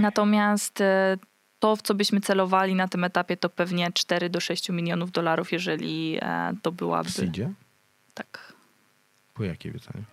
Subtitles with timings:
[0.00, 1.16] Natomiast e,
[1.58, 5.52] to, w co byśmy celowali na tym etapie, to pewnie 4 do 6 milionów dolarów,
[5.52, 7.10] jeżeli e, to byłaby.
[7.10, 7.52] Seedzie?
[8.14, 8.52] Tak.
[9.34, 10.04] Po jakiej wycenie?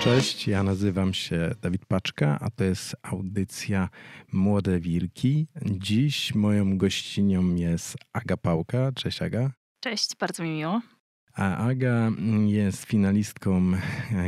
[0.00, 3.88] Cześć, ja nazywam się Dawid Paczka, a to jest audycja
[4.32, 5.46] Młode Wilki.
[5.66, 8.92] Dziś moją gościnią jest Aga Pałka.
[8.92, 9.50] Cześć Aga.
[9.80, 10.80] Cześć, bardzo mi miło.
[11.34, 12.10] A Aga
[12.46, 13.72] jest finalistką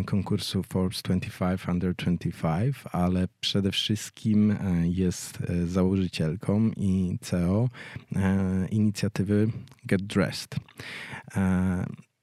[0.06, 7.68] konkursu Forbes 25 Under 25, ale przede wszystkim e, jest e, założycielką i CEO
[8.16, 9.48] e, inicjatywy
[9.84, 10.56] Get Dressed.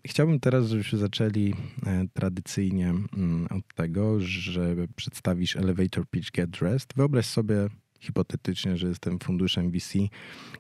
[0.06, 1.54] Chciałbym teraz, żebyśmy zaczęli
[2.14, 6.94] tradycyjnie mm, od tego, że przedstawisz Elevator Pitch Get Dressed.
[6.96, 10.00] Wyobraź sobie hipotetycznie, że jestem funduszem VC,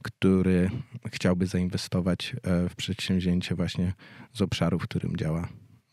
[0.01, 0.69] który
[1.07, 3.93] chciałby zainwestować e, w przedsięwzięcie właśnie
[4.33, 5.47] z obszaru, w którym działa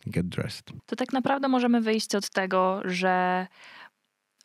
[0.07, 0.73] Get Dressed.
[0.87, 3.47] To tak naprawdę możemy wyjść od tego, że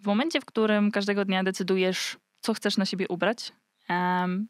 [0.01, 3.51] w momencie, w którym każdego dnia decydujesz, co chcesz na siebie ubrać,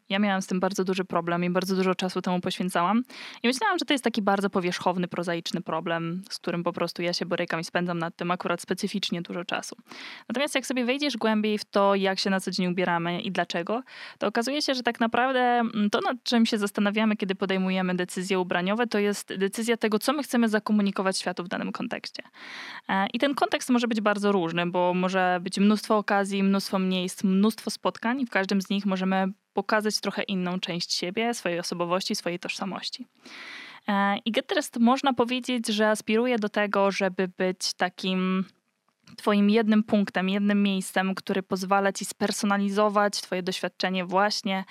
[0.09, 3.03] ja miałam z tym bardzo duży problem i bardzo dużo czasu temu poświęcałam.
[3.43, 7.13] I myślałam, że to jest taki bardzo powierzchowny, prozaiczny problem, z którym po prostu ja
[7.13, 9.75] się borykam i spędzam nad tym akurat specyficznie dużo czasu.
[10.29, 13.83] Natomiast jak sobie wejdziesz głębiej w to, jak się na co dzień ubieramy i dlaczego,
[14.17, 18.39] to okazuje się, że tak naprawdę mm, to, nad czym się zastanawiamy, kiedy podejmujemy decyzje
[18.39, 22.23] ubraniowe, to jest decyzja tego, co my chcemy zakomunikować światu w danym kontekście.
[22.89, 27.23] E, I ten kontekst może być bardzo różny, bo może być mnóstwo okazji, mnóstwo miejsc,
[27.23, 32.15] mnóstwo spotkań i w każdym z nich możemy pokazać trochę inną część siebie, swojej osobowości,
[32.15, 33.07] swojej tożsamości.
[33.87, 38.45] E, I Getrest można powiedzieć, że aspiruje do tego, żeby być takim
[39.17, 44.63] Twoim jednym punktem, jednym miejscem, który pozwala Ci spersonalizować Twoje doświadczenie właśnie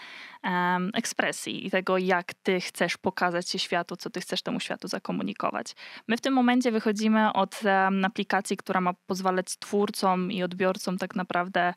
[0.44, 4.88] um, ekspresji i tego, jak Ty chcesz pokazać się światu, co Ty chcesz temu światu
[4.88, 5.74] zakomunikować.
[6.08, 11.14] My w tym momencie wychodzimy od um, aplikacji, która ma pozwalać twórcom i odbiorcom tak
[11.14, 11.74] naprawdę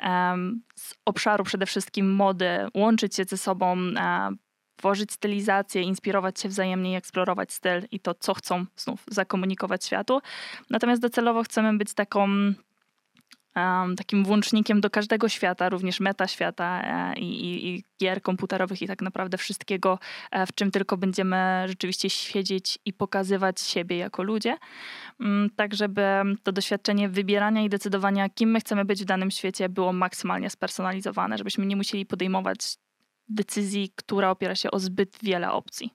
[0.00, 3.76] um, z obszaru przede wszystkim mody łączyć się ze sobą,
[4.76, 10.20] tworzyć stylizację, inspirować się wzajemnie i eksplorować styl i to, co chcą znów zakomunikować światu.
[10.70, 12.28] Natomiast docelowo chcemy być taką
[13.56, 18.86] Um, takim włącznikiem do każdego świata, również meta świata e, i, i, gier komputerowych i
[18.86, 19.98] tak naprawdę wszystkiego,
[20.30, 24.56] e, w czym tylko będziemy rzeczywiście siedzieć i pokazywać siebie jako ludzie.
[25.20, 26.02] Um, tak, żeby
[26.42, 31.38] to doświadczenie wybierania i decydowania, kim my chcemy być w danym świecie, było maksymalnie spersonalizowane,
[31.38, 32.58] żebyśmy nie musieli podejmować
[33.28, 35.90] decyzji, która opiera się o zbyt wiele opcji.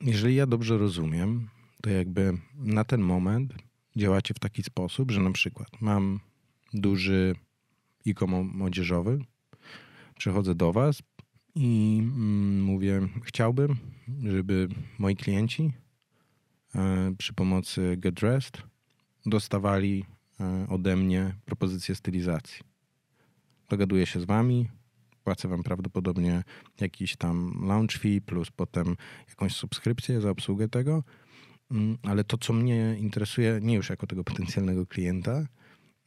[0.00, 1.48] Jeżeli ja dobrze rozumiem,
[1.82, 3.54] to jakby na ten moment
[3.96, 6.20] działacie w taki sposób, że na przykład mam
[6.74, 7.34] duży
[8.06, 9.18] e-com młodzieżowy,
[10.16, 11.02] przychodzę do Was
[11.54, 13.76] i mm, mówię, chciałbym,
[14.24, 15.72] żeby moi klienci
[16.74, 18.62] e, przy pomocy Get Dressed
[19.26, 20.04] dostawali
[20.40, 22.60] e, ode mnie propozycję stylizacji.
[23.68, 24.68] Dogaduję się z Wami,
[25.30, 26.42] płacę wam prawdopodobnie
[26.80, 28.96] jakiś tam launch fee plus potem
[29.28, 31.04] jakąś subskrypcję za obsługę tego.
[31.70, 35.46] Mm, ale to, co mnie interesuje, nie już jako tego potencjalnego klienta,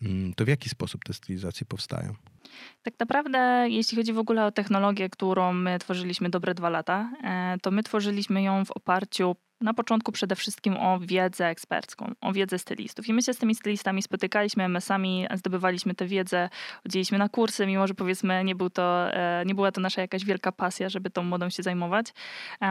[0.01, 2.13] mm, to w jaki sposób te stylizacje powstają?
[2.83, 7.57] Tak naprawdę, jeśli chodzi w ogóle o technologię, którą my tworzyliśmy dobre dwa lata, e,
[7.61, 12.59] to my tworzyliśmy ją w oparciu na początku przede wszystkim o wiedzę ekspercką, o wiedzę
[12.59, 13.07] stylistów.
[13.07, 16.49] I my się z tymi stylistami spotykaliśmy, my sami zdobywaliśmy tę wiedzę,
[16.83, 20.25] chodziliśmy na kursy, mimo że powiedzmy nie, był to, e, nie była to nasza jakaś
[20.25, 22.13] wielka pasja, żeby tą modą się zajmować.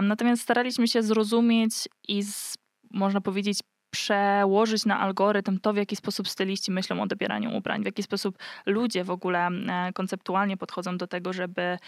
[0.02, 1.72] Natomiast staraliśmy się zrozumieć
[2.08, 2.58] i z,
[2.90, 3.58] można powiedzieć
[3.92, 8.38] przełożyć na algorytm to, w jaki sposób styliści myślą o dobieraniu ubrań, w jaki sposób
[8.66, 11.78] ludzie w ogóle e, konceptualnie podchodzą do tego, żeby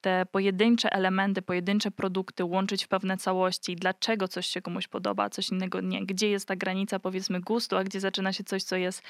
[0.00, 5.50] te pojedyncze elementy, pojedyncze produkty łączyć w pewne całości, dlaczego coś się komuś podoba, coś
[5.50, 9.02] innego nie, gdzie jest ta granica powiedzmy gustu, a gdzie zaczyna się coś, co jest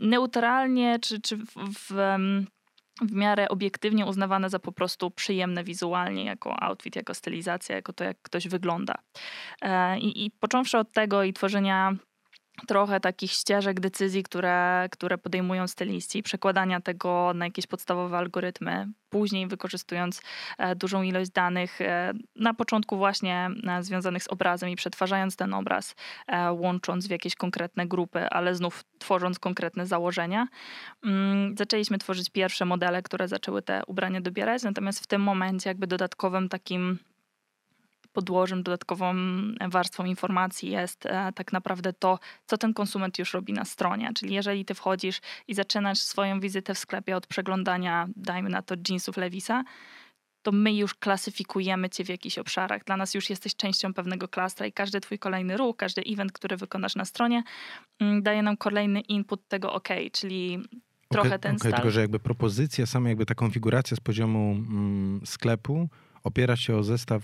[0.00, 1.94] neutralnie czy, czy w, w
[3.02, 8.04] w miarę obiektywnie uznawane za po prostu przyjemne wizualnie, jako outfit, jako stylizacja, jako to,
[8.04, 8.94] jak ktoś wygląda.
[9.62, 11.96] E, I, i począwszy od tego i tworzenia
[12.66, 19.46] trochę takich ścieżek decyzji, które, które podejmują styliści, przekładania tego na jakieś podstawowe algorytmy, później
[19.46, 20.22] wykorzystując
[20.58, 25.54] e, dużą ilość danych, e, na początku właśnie e, związanych z obrazem i przetwarzając ten
[25.54, 25.94] obraz,
[26.50, 30.48] łącząc w jakieś konkretne grupy, ale znów tworząc konkretne założenia.
[31.04, 35.86] Mm, zaczęliśmy tworzyć pierwsze modele, które zaczęły te ubrania dobierać, natomiast w tym momencie jakby
[35.86, 36.98] dodatkowym takim
[38.14, 39.14] podłożem, dodatkową
[39.68, 44.10] warstwą informacji jest e, tak naprawdę to, co ten konsument już robi na stronie.
[44.14, 48.74] Czyli jeżeli ty wchodzisz i zaczynasz swoją wizytę w sklepie od przeglądania, dajmy na to
[48.88, 49.64] jeansów Levisa,
[50.42, 52.84] to my już klasyfikujemy cię w jakichś obszarach.
[52.84, 56.56] Dla nas już jesteś częścią pewnego klastra i każdy twój kolejny ruch, każdy event, który
[56.56, 57.42] wykonasz na stronie,
[58.00, 60.58] mm, daje nam kolejny input tego OK, czyli
[61.08, 61.72] trochę okay, ten okay, stal.
[61.72, 65.88] Tylko, że jakby propozycja, sama jakby ta konfiguracja z poziomu mm, sklepu
[66.24, 67.22] opiera się o zestaw,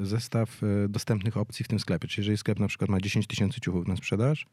[0.00, 2.08] y, zestaw y, dostępnych opcji w tym sklepie.
[2.08, 4.46] Czyli jeżeli sklep na przykład ma 10 tysięcy ciuchów na sprzedaż,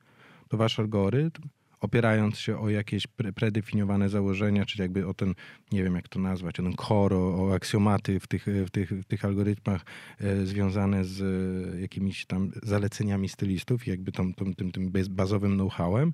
[0.50, 1.42] to wasz algorytm
[1.84, 5.34] opierając się o jakieś pre predefiniowane założenia, czy jakby o ten,
[5.72, 9.06] nie wiem jak to nazwać, o ten core, o, aksjomaty w tych, w tych, w
[9.06, 9.86] tych algorytmach
[10.20, 16.12] e, związane z e, jakimiś tam zaleceniami stylistów, jakby tą, tą, tym, tym bazowym know-howem.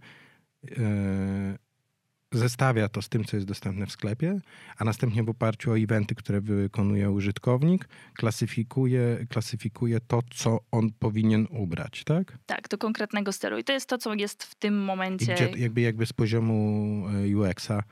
[0.77, 1.69] E,
[2.31, 4.41] zestawia to z tym, co jest dostępne w sklepie,
[4.77, 11.47] a następnie w oparciu o eventy, które wykonuje użytkownik, klasyfikuje, klasyfikuje to, co on powinien
[11.49, 12.37] ubrać, tak?
[12.45, 13.57] Tak, do konkretnego stylu.
[13.57, 15.33] I to jest to, co jest w tym momencie.
[15.33, 17.83] I gdzie, jakby, jakby z poziomu e, UX-a,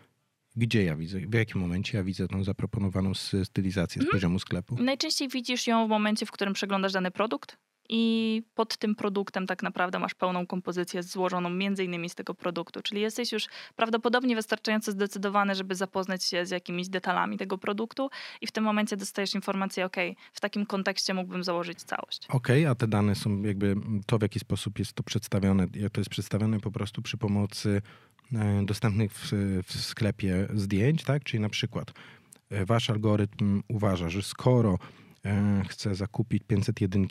[0.56, 3.14] gdzie ja widzę, w jakim momencie ja widzę tą zaproponowaną
[3.44, 4.12] stylizację z mhm.
[4.12, 4.76] poziomu sklepu?
[4.84, 7.58] Najczęściej widzisz ją w momencie, w którym przeglądasz dany produkt,
[7.90, 12.82] i pod tym produktem tak naprawdę masz pełną kompozycję złożoną między innymi z tego produktu.
[12.82, 18.10] Czyli jesteś już prawdopodobnie wystarczająco zdecydowany, żeby zapoznać się z jakimiś detalami tego produktu
[18.42, 19.96] i w tym momencie dostajesz informację, ok,
[20.34, 22.28] w takim kontekście mógłbym założyć całość.
[22.30, 23.76] Okay, a te dane są jakby,
[24.06, 27.82] to w jaki sposób jest to przedstawione, to jest przedstawione po prostu przy pomocy
[28.34, 29.32] e, dostępnych w,
[29.68, 31.24] w sklepie zdjęć, tak?
[31.24, 31.94] Czyli na przykład
[32.50, 34.78] e, wasz algorytm uważa, że skoro
[35.70, 37.08] chce zakupić 501,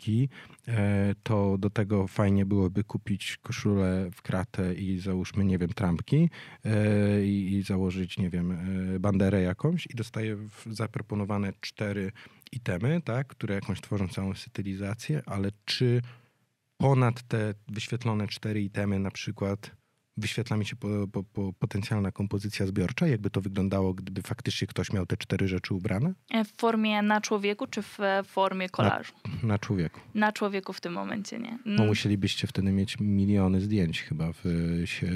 [0.67, 6.29] e, to do tego fajnie byłoby kupić koszulę w kratę i załóżmy, nie wiem, trampki
[6.65, 8.57] e, i założyć, nie wiem,
[8.99, 12.11] banderę jakąś i dostaje zaproponowane cztery
[12.51, 16.01] itemy, tak, które jakąś tworzą całą stylizację, ale czy
[16.77, 19.71] ponad te wyświetlone cztery itemy na przykład
[20.17, 24.93] wyświetla mi się po, po, po potencjalna kompozycja zbiorcza, jakby to wyglądało, gdyby faktycznie ktoś
[24.93, 26.13] miał te cztery rzeczy ubrane?
[26.31, 29.13] E, w formie na człowieku, czy w formie kolażu?
[29.25, 29.99] Na, na człowieku.
[30.13, 31.57] Na człowieku w tym momencie nie.
[31.65, 31.87] Mm.
[31.87, 34.39] musielibyście wtedy mieć miliony zdjęć chyba w,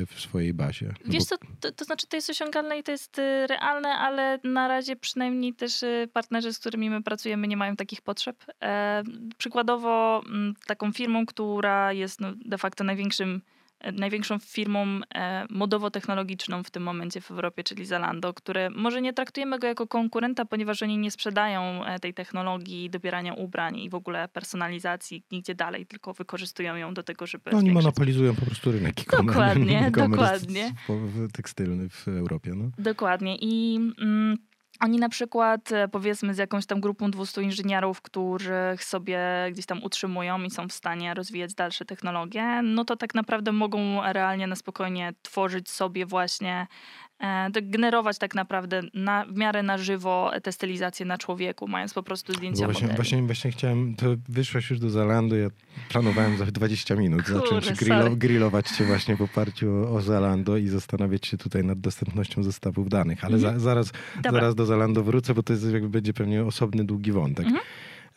[0.08, 0.94] w swojej bazie.
[1.06, 4.40] No Wiesz co, to, to, znaczy to jest osiągalne i to jest y, realne, ale
[4.44, 8.46] na razie przynajmniej też y, partnerzy, z którymi my pracujemy, nie mają takich potrzeb.
[8.62, 9.04] E,
[9.38, 13.42] przykładowo mm, taką firmą, która jest no, de facto największym
[13.94, 19.60] największą firmą e, modowo-technologiczną w tym momencie w Europie, czyli Zalando, które może nie traktujemy
[19.60, 24.28] go jako konkurenta, ponieważ oni nie sprzedają e, tej technologii dobierania ubrań i w ogóle
[24.28, 27.52] personalizacji nigdzie dalej, tylko wykorzystują ją do tego, żeby...
[27.52, 28.96] No, oni monopolizują po prostu rynek.
[29.12, 30.74] Dokładnie, dokładnie.
[31.34, 32.52] Tekstylny w Europie.
[32.56, 32.70] No.
[32.78, 33.76] Dokładnie i...
[34.02, 34.38] Mm,
[34.82, 39.20] oni na przykład, e, powiedzmy, z jakąś tam grupą 200 inżynierów, których sobie
[39.52, 44.02] gdzieś tam utrzymują i są w stanie rozwijać dalsze technologie, no to tak naprawdę mogą
[44.14, 46.68] realnie na spokojnie tworzyć sobie właśnie
[47.62, 52.34] generować tak naprawdę na, w miarę na żywo tę stylizację na człowieku, mając po prostu
[52.34, 52.96] zdjęcia właśnie, modeli.
[52.96, 55.48] Właśnie, właśnie chciałem, to wyszłaś już do Zalandu, ja
[55.90, 60.58] planowałem za 20 minut Kurde, zacząć grillo, grillować cię właśnie w oparciu o, o Zalando
[60.58, 63.60] i zastanawiać się tutaj nad dostępnością zestawów danych, ale mhm.
[63.60, 63.92] za, zaraz,
[64.32, 67.46] zaraz do Zalando wrócę, bo to jest jakby będzie pewnie osobny, długi wątek.
[67.46, 67.64] Mhm.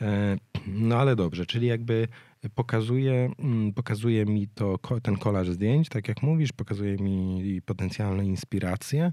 [0.00, 0.37] E,
[0.67, 2.09] no ale dobrze, czyli jakby
[2.49, 9.12] pokazuje, mm, pokazuje mi to ten kolaż zdjęć, tak jak mówisz, pokazuje mi potencjalne inspiracje.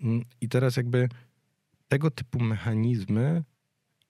[0.00, 1.08] Mm, I teraz jakby
[1.88, 3.44] tego typu mechanizmy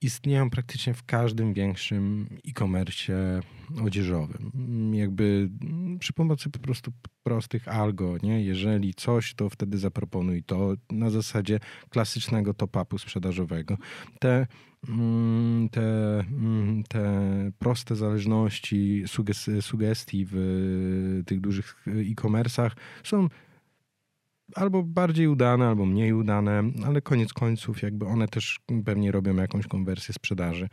[0.01, 3.41] istnieją praktycznie w każdym większym e-commerce
[3.85, 4.51] odzieżowym.
[4.55, 5.51] Mm, jakby
[5.99, 6.93] przy pomocy po prostu
[7.27, 8.45] prostych algo, nie?
[8.45, 13.77] Jeżeli coś, to wtedy zaproponuj to na zasadzie klasycznego top-upu sprzedażowego.
[14.21, 14.47] Te
[14.89, 15.81] Mm, te,
[16.21, 17.03] mm, te
[17.59, 19.05] proste zależności,
[19.61, 22.71] sugestii w tych dużych e-commerce'ach
[23.05, 23.29] są
[24.55, 29.67] albo bardziej udane, albo mniej udane, ale koniec końców jakby one też pewnie robią jakąś
[29.67, 30.69] konwersję sprzedaży.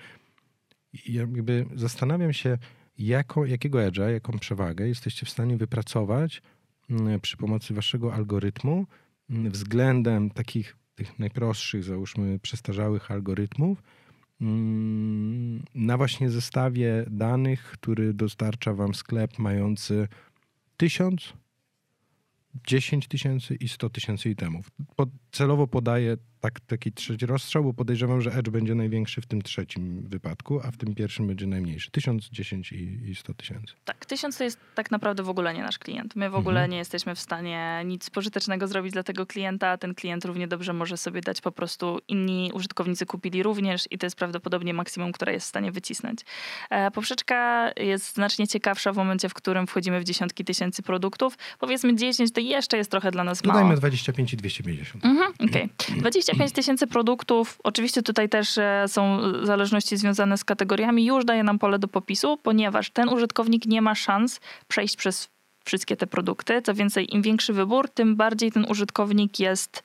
[0.93, 2.57] I jakby zastanawiam się,
[2.97, 6.41] jako, jakiego edge'a, jaką przewagę jesteście w stanie wypracować
[6.89, 8.85] mm, przy pomocy waszego algorytmu
[9.29, 13.83] względem takich tych najprostszych, załóżmy, przestarzałych algorytmów,
[14.43, 20.07] Mm, na właśnie zestawie danych, który dostarcza wam sklep mający
[20.77, 21.33] tysiąc
[22.67, 24.71] 10 tysięcy i 100 tysięcy itemów.
[25.31, 30.03] Celowo podaję tak, taki trzeci rozstrzał, bo podejrzewam, że Edge będzie największy w tym trzecim
[30.07, 31.91] wypadku, a w tym pierwszym będzie najmniejszy.
[31.91, 33.73] 1000, 10 i, i 100 tysięcy.
[33.85, 36.15] Tak, 1000 to jest tak naprawdę w ogóle nie nasz klient.
[36.15, 36.71] My w ogóle mhm.
[36.71, 39.77] nie jesteśmy w stanie nic pożytecznego zrobić dla tego klienta.
[39.77, 44.05] Ten klient równie dobrze może sobie dać po prostu inni użytkownicy kupili również i to
[44.05, 46.19] jest prawdopodobnie maksimum, które jest w stanie wycisnąć.
[46.69, 51.37] E, poprzeczka jest znacznie ciekawsza w momencie, w którym wchodzimy w dziesiątki tysięcy produktów.
[51.59, 53.75] Powiedzmy 10 to jeszcze jest trochę dla nas Dodajmy mało.
[53.75, 55.05] Dodajmy 25 i 250.
[55.05, 55.69] Mhm, Okej.
[55.79, 55.97] Okay.
[55.97, 61.59] 25 tysięcy produktów, oczywiście tutaj też e, są zależności związane z kategoriami, już daje nam
[61.59, 65.29] pole do popisu, ponieważ ten użytkownik nie ma szans przejść przez
[65.65, 66.61] wszystkie te produkty.
[66.61, 69.83] Co więcej, im większy wybór, tym bardziej ten użytkownik jest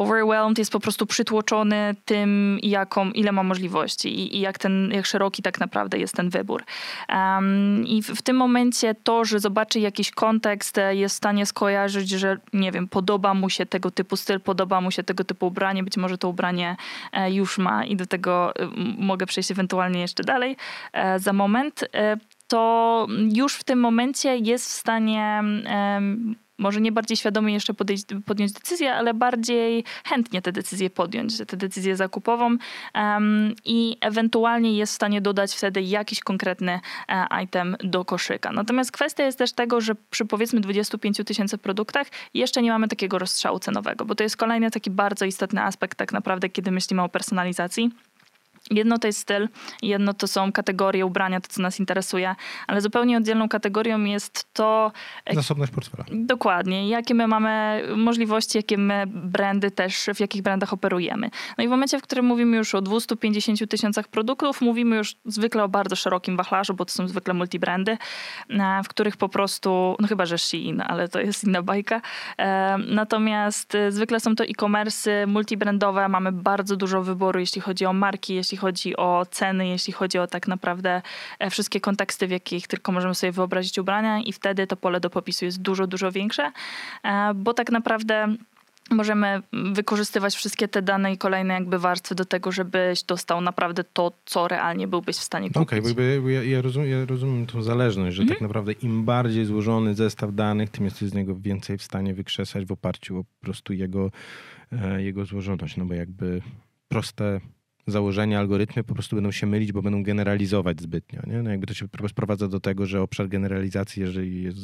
[0.00, 5.06] overwhelmed, jest po prostu przytłoczony tym, jaką, ile ma możliwości i, i jak, ten, jak
[5.06, 6.64] szeroki tak naprawdę jest ten wybór.
[7.08, 11.46] Um, I w, w, tym momencie to, że zobaczy jakiś kontekst, e, jest w stanie
[11.46, 15.46] skojarzyć, że nie wiem, podoba mu się tego typu styl, podoba mu się tego typu
[15.46, 16.76] ubranie, być może to ubranie
[17.12, 20.56] e, już ma i do tego e, mogę przejść ewentualnie jeszcze dalej
[21.16, 21.84] za moment
[22.50, 25.42] to już w tym momencie jest w stanie
[26.60, 31.56] może nie bardziej świadomie jeszcze podejść, podjąć decyzję, ale bardziej chętnie tę decyzję podjąć, tę
[31.56, 32.56] decyzję zakupową
[32.94, 38.52] um, i ewentualnie jest w stanie dodać wtedy jakiś konkretny e, item do koszyka.
[38.52, 43.18] Natomiast kwestia jest też tego, że przy powiedzmy 25 tysięcy produktach jeszcze nie mamy takiego
[43.18, 47.08] rozstrzału cenowego, bo to jest kolejny taki bardzo istotny aspekt tak naprawdę, kiedy myślimy o
[47.08, 47.90] personalizacji
[48.70, 49.48] Jedno to jest styl,
[49.82, 52.34] jedno to są kategorie ubrania, to co nas interesuje,
[52.66, 54.92] ale zupełnie oddzielną kategorią jest to...
[55.32, 56.04] Zasobność portfela.
[56.12, 56.88] Dokładnie.
[56.88, 61.30] Jakie my mamy możliwości, jakie my brandy też, w jakich brandach operujemy.
[61.58, 65.64] No i w momencie, w którym mówimy już o 250 tysiącach produktów, mówimy już zwykle
[65.64, 67.98] o bardzo szerokim wachlarzu, bo to są zwykle multibrandy,
[68.50, 72.00] e, w których po prostu, no chyba, że Shein, ale to jest inna bajka.
[72.38, 77.92] E, natomiast e, zwykle są to e-commerce multibrandowe, mamy bardzo dużo wyboru, jeśli chodzi o
[77.92, 81.02] marki, jeśli chodzi o ceny, jeśli chodzi o tak naprawdę
[81.38, 85.10] e, wszystkie konteksty, w jakich tylko możemy sobie wyobrazić ubrania i wtedy to pole do
[85.10, 86.52] popisu jest dużo, dużo większe,
[87.04, 88.36] e, bo tak naprawdę
[88.90, 94.12] możemy wykorzystywać wszystkie te dane i kolejne jakby warstwy do tego, żebyś dostał naprawdę to,
[94.24, 95.62] co realnie byłbyś w stanie kupić.
[95.62, 98.34] Okej, okay, ja, ja, rozumiem, ja rozumiem tą zależność, że mm -hmm.
[98.34, 102.64] tak naprawdę im bardziej złożony zestaw danych, tym jesteś z niego więcej w stanie wykrzesać
[102.64, 104.10] w oparciu o po prostu jego,
[104.72, 106.42] e, jego złożoność, no bo jakby
[106.88, 107.40] proste
[107.86, 111.22] założenia, algorytmy po prostu będą się mylić, bo będą generalizować zbytnio.
[111.26, 111.42] Nie?
[111.42, 114.58] No jakby to się sprowadza do tego, że obszar generalizacji, jeżeli jest,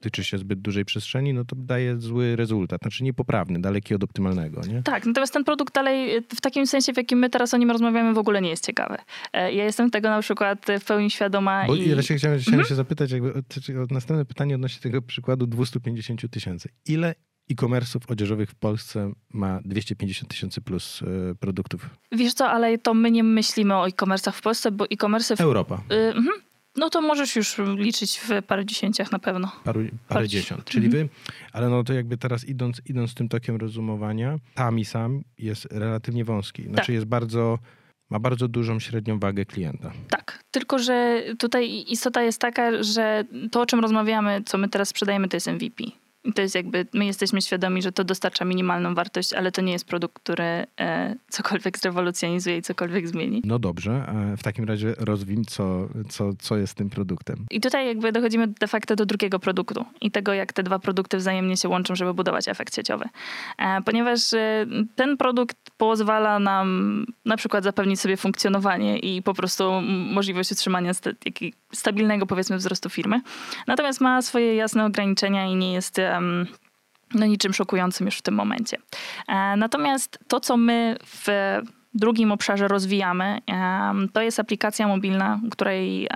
[0.00, 4.60] tyczy się zbyt dużej przestrzeni, no to daje zły rezultat, znaczy niepoprawny, daleki od optymalnego.
[4.60, 4.82] Nie?
[4.82, 8.14] Tak, natomiast ten produkt dalej w takim sensie, w jakim my teraz o nim rozmawiamy,
[8.14, 8.96] w ogóle nie jest ciekawy.
[9.32, 11.66] E, ja jestem tego na przykład w pełni świadoma.
[11.66, 11.88] Bo i...
[11.88, 12.68] ja się chciałem, chciałem mhm.
[12.68, 13.42] się zapytać, jakby,
[13.90, 16.68] następne pytanie odnośnie tego przykładu 250 tysięcy.
[16.86, 17.14] Ile
[17.50, 21.90] e-commerce'ów odzieżowych w Polsce ma 250 tysięcy plus y, produktów.
[22.12, 25.36] Wiesz co, ale to my nie myślimy o e-commerce'ach w Polsce, bo e-commerce...
[25.36, 25.40] W...
[25.40, 25.82] Europa.
[25.92, 26.42] Y, mhm.
[26.76, 29.52] no to możesz już liczyć w parę dziesięciach na pewno.
[29.64, 30.64] Paru, parę dziesiąt.
[30.64, 31.08] Czyli mhm.
[31.08, 31.14] wy,
[31.52, 36.62] ale no to jakby teraz idąc, idąc tym tokiem rozumowania, tam sam jest relatywnie wąski.
[36.62, 36.94] Znaczy tak.
[36.94, 37.58] jest bardzo
[38.10, 39.92] ma bardzo dużą średnią wagę klienta.
[40.08, 44.88] Tak, tylko że tutaj istota jest taka, że to, o czym rozmawiamy, co my teraz
[44.88, 45.84] sprzedajemy, to jest MVP
[46.32, 49.86] to jest jakby, my jesteśmy świadomi, że to dostarcza minimalną wartość, ale to nie jest
[49.86, 50.44] produkt, który
[50.80, 53.42] e, cokolwiek zrewolucjonizuje i cokolwiek zmieni.
[53.44, 57.46] No dobrze, e, w takim razie rozwin, co, co, co jest tym produktem.
[57.50, 61.16] I tutaj jakby dochodzimy de facto do drugiego produktu i tego, jak te dwa produkty
[61.16, 63.04] wzajemnie się łączą, żeby budować efekt sieciowy.
[63.58, 64.20] E, ponieważ
[64.96, 69.72] ten produkt pozwala nam na przykład zapewnić sobie funkcjonowanie i po prostu
[70.12, 71.10] możliwość utrzymania sta
[71.72, 73.20] stabilnego, powiedzmy, wzrostu firmy.
[73.66, 75.98] Natomiast ma swoje jasne ograniczenia i nie jest
[77.14, 78.76] no niczym szokującym już w tym momencie.
[79.28, 81.28] E, natomiast to, co my w
[81.94, 83.38] drugim obszarze rozwijamy,
[84.12, 86.08] to jest aplikacja mobilna, której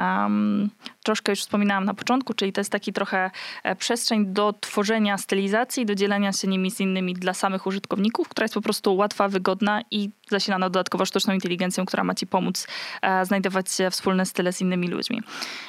[1.09, 3.31] troszkę już wspominałam na początku, czyli to jest taki trochę
[3.63, 8.45] e, przestrzeń do tworzenia stylizacji, do dzielenia się nimi z innymi dla samych użytkowników, która
[8.45, 12.67] jest po prostu łatwa, wygodna i zasilana dodatkowo sztuczną inteligencją, która ma ci pomóc
[13.03, 15.23] e, znajdować wspólne style z innymi ludźmi.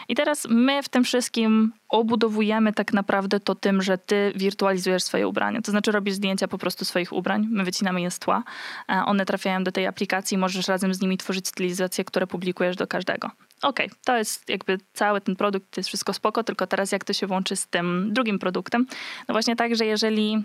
[0.08, 5.28] I teraz my w tym wszystkim obudowujemy tak naprawdę to tym, że ty wirtualizujesz swoje
[5.28, 5.62] ubrania.
[5.62, 8.44] To znaczy robisz zdjęcia po prostu swoich ubrań, my wycinamy je z tła,
[8.90, 12.88] e, one trafiają do tej aplikacji, możesz razem z nimi tworzyć stylizacje, które publikujesz do
[12.88, 13.32] każdego
[13.62, 17.04] okej, okay, to jest jakby cały ten produkt, to jest wszystko spoko, tylko teraz jak
[17.04, 18.86] to się łączy z tym drugim produktem?
[19.28, 20.44] No właśnie tak, że jeżeli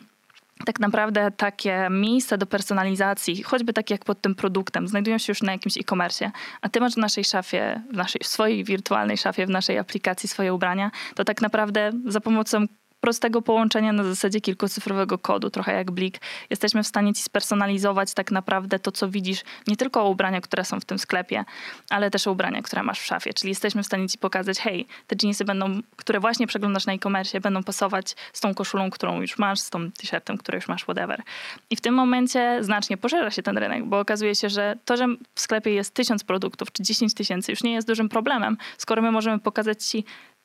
[0.64, 5.42] tak naprawdę takie miejsca do personalizacji, choćby takie jak pod tym produktem, znajdują się już
[5.42, 6.30] na jakimś e-commerce,
[6.60, 10.28] a ty masz w naszej szafie, w, naszej, w swojej wirtualnej szafie, w naszej aplikacji
[10.28, 12.66] swoje ubrania, to tak naprawdę za pomocą
[13.04, 16.20] prostego połączenia na zasadzie kilkucyfrowego kodu, trochę jak Blik,
[16.50, 20.80] jesteśmy w stanie ci spersonalizować tak naprawdę to, co widzisz, nie tylko ubrania, które są
[20.80, 21.44] w tym sklepie,
[21.90, 23.34] ale też ubrania, które masz w szafie.
[23.34, 27.40] Czyli jesteśmy w stanie ci pokazać, hej, te jeansy będą, które właśnie przeglądasz na e-commerce,
[27.40, 31.22] będą pasować z tą koszulą, którą już masz, z tą t-shirtem, który już masz, whatever.
[31.70, 35.06] I w tym momencie znacznie poszerza się ten rynek, bo okazuje się, że to, że
[35.34, 39.12] w sklepie jest tysiąc produktów czy 10 tysięcy już nie jest dużym problemem, skoro my
[39.12, 40.04] możemy pokazać ci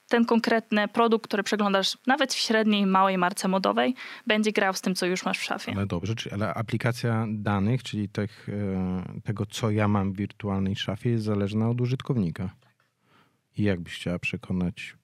[0.10, 3.96] ten konkretny produkt, który przeglądasz nawet w średniej, małej marce modowej,
[4.28, 5.74] będzie grał z tym, co już masz w szafie.
[5.76, 11.10] Ale dobrze, ale aplikacja danych, czyli tych, e, tego, co ja mam w wirtualnej szafie,
[11.10, 12.50] jest zależna od użytkownika.
[13.58, 14.96] I jak byś chciała przekonać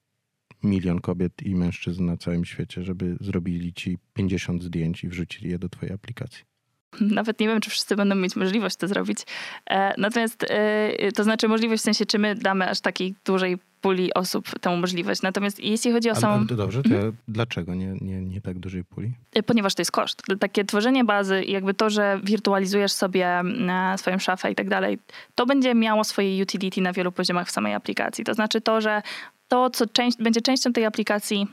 [0.64, 5.60] milion kobiet i mężczyzn na całym świecie, żeby zrobili ci 50 zdjęć i wrzucili je
[5.60, 6.55] do twojej aplikacji?
[7.20, 9.20] Nawet nie wiem, czy wszyscy będą mieć możliwość to zrobić.
[9.70, 14.14] E, natomiast e, to znaczy możliwość w sensie, czy my damy aż takiej dużej puli
[14.14, 15.22] osób tę możliwość.
[15.22, 16.34] Natomiast jeśli chodzi o samą...
[16.34, 17.16] Ale, to dobrze, to ja, mhm.
[17.28, 19.14] dlaczego nie, nie, nie tak dużej puli?
[19.34, 20.22] E, ponieważ to jest koszt.
[20.40, 23.42] Takie tworzenie bazy i jakby to, że wirtualizujesz sobie
[23.98, 25.00] swoją szafę i tak dalej,
[25.36, 28.24] to będzie miało swoje utility na wielu poziomach w samej aplikacji.
[28.24, 29.02] To znaczy to, że
[29.48, 31.48] to, co część, będzie częścią tej aplikacji,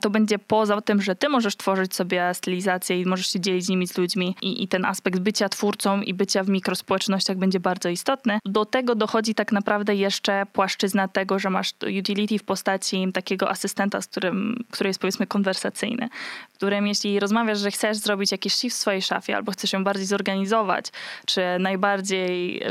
[0.00, 3.68] to będzie poza tym, że ty możesz tworzyć sobie stylizację i możesz się dzielić z
[3.68, 7.88] nimi z ludźmi i, i, ten aspekt bycia twórcą i bycia w mikrospołecznościach będzie bardzo
[7.88, 8.38] istotny.
[8.44, 14.00] Do tego dochodzi tak naprawdę jeszcze płaszczyzna tego, że masz utility w postaci takiego asystenta,
[14.00, 16.08] z którym, który jest powiedzmy konwersacyjny,
[16.54, 20.06] którym jeśli rozmawiasz, że chcesz zrobić jakiś shift w swojej szafie albo chcesz ją bardziej
[20.06, 20.86] zorganizować,
[21.26, 22.62] czy najbardziej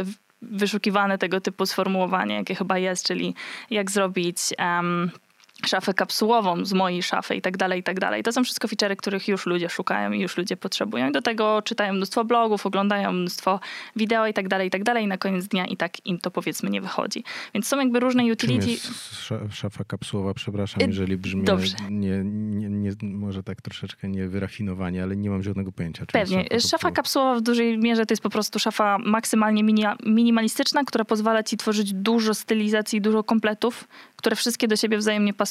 [0.42, 3.36] wyszukiwane tego typu sformułowanie, jakie chyba jest, czyli
[3.70, 5.12] jak zrobić um,
[5.66, 8.24] szafę kapsułową z mojej szafy i tak dalej, i tak dalej.
[8.24, 11.10] To są wszystko feature'y, których już ludzie szukają i już ludzie potrzebują.
[11.10, 13.60] I do tego czytają mnóstwo blogów, oglądają mnóstwo
[13.96, 15.04] wideo i tak dalej, i tak dalej.
[15.04, 17.24] I na koniec dnia i tak im to powiedzmy nie wychodzi.
[17.54, 18.62] Więc są jakby różne utility.
[18.62, 21.44] Czym jest szafa kapsułowa, przepraszam, y, jeżeli brzmi
[21.90, 26.06] nie, nie, nie, może tak troszeczkę niewyrafinowanie, ale nie mam żadnego pojęcia.
[26.06, 26.44] Pewnie.
[26.44, 29.64] Szafa, szafa kapsułowa w dużej mierze to jest po prostu szafa maksymalnie
[30.06, 35.47] minimalistyczna, która pozwala ci tworzyć dużo stylizacji, dużo kompletów, które wszystkie do siebie wzajemnie pasują,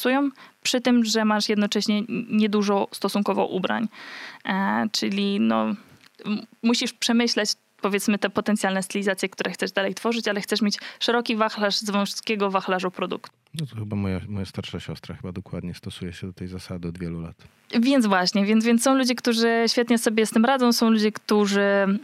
[0.62, 3.88] przy tym, że masz jednocześnie niedużo stosunkowo ubrań.
[4.44, 5.74] E, czyli no,
[6.62, 7.50] musisz przemyśleć
[7.80, 12.50] powiedzmy te potencjalne stylizacje, które chcesz dalej tworzyć, ale chcesz mieć szeroki wachlarz z wąskiego
[12.50, 13.30] wachlarzu produktu.
[13.60, 16.98] No to chyba moja, moja starsza siostra chyba dokładnie stosuje się do tej zasady od
[16.98, 17.36] wielu lat.
[17.80, 21.98] Więc właśnie, więc, więc są ludzie, którzy świetnie sobie z tym radzą, są ludzie, którzy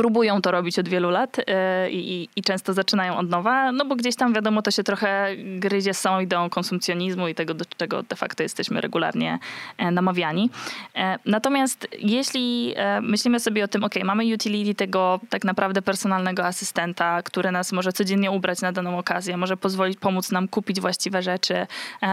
[0.00, 3.96] próbują to robić od wielu lat e, i, i, często zaczynają od nowa, no bo
[3.96, 8.02] gdzieś tam wiadomo, to się trochę gryzie z samą ideą konsumpcjonizmu i tego, do czego
[8.02, 9.38] de facto jesteśmy regularnie
[9.78, 10.50] e, namawiani.
[10.96, 17.22] E, natomiast jeśli myślimy sobie o tym, ok, mamy utility tego tak naprawdę personalnego asystenta,
[17.22, 21.66] który nas może codziennie ubrać na daną okazję, może pozwolić pomóc nam kupić właściwe rzeczy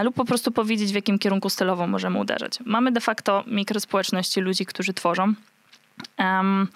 [0.04, 2.60] lub po prostu powiedzieć, w jakim kierunku stylowo możemy uderzać.
[2.66, 5.34] Mamy de facto mikrospołeczności ludzi, którzy tworzą
[6.18, 6.68] Um,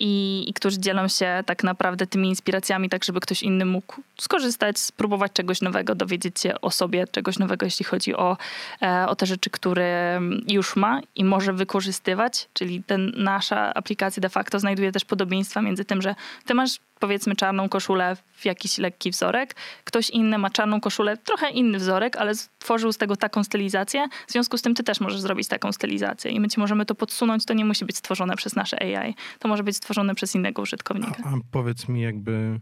[0.00, 4.78] i, i, którzy dzielą się tak naprawdę tymi inspiracjami, tak żeby ktoś inny mógł skorzystać,
[4.78, 8.36] spróbować czegoś nowego, dowiedzieć się o sobie czegoś nowego, jeśli chodzi o,
[8.82, 12.48] e, o te rzeczy, które już ma i może wykorzystywać.
[12.52, 16.14] Czyli ten, nasza aplikacja de facto znajduje też podobieństwa między tym, że
[16.46, 21.50] ty masz powiedzmy czarną koszulę w jakiś lekki wzorek, ktoś inny ma czarną koszulę, trochę
[21.50, 24.08] inny wzorek, ale stworzył z tego taką stylizację.
[24.26, 26.94] W związku z tym ty też możesz zrobić taką stylizację i my ci możemy to
[26.94, 27.44] podsunąć.
[27.44, 29.14] To nie musi być stworzone przez nasze AI.
[29.38, 31.22] To może być stworzone przez innego użytkownika.
[31.24, 32.60] A, a powiedz mi jakby,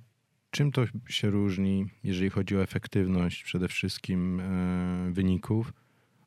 [0.50, 5.72] czym to się różni, jeżeli chodzi o efektywność przede wszystkim e, wyników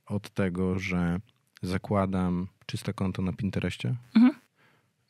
[0.05, 1.19] od tego, że
[1.61, 4.33] zakładam czyste konto na Pinterestie, mhm.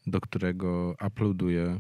[0.08, 1.80] do którego uploaduję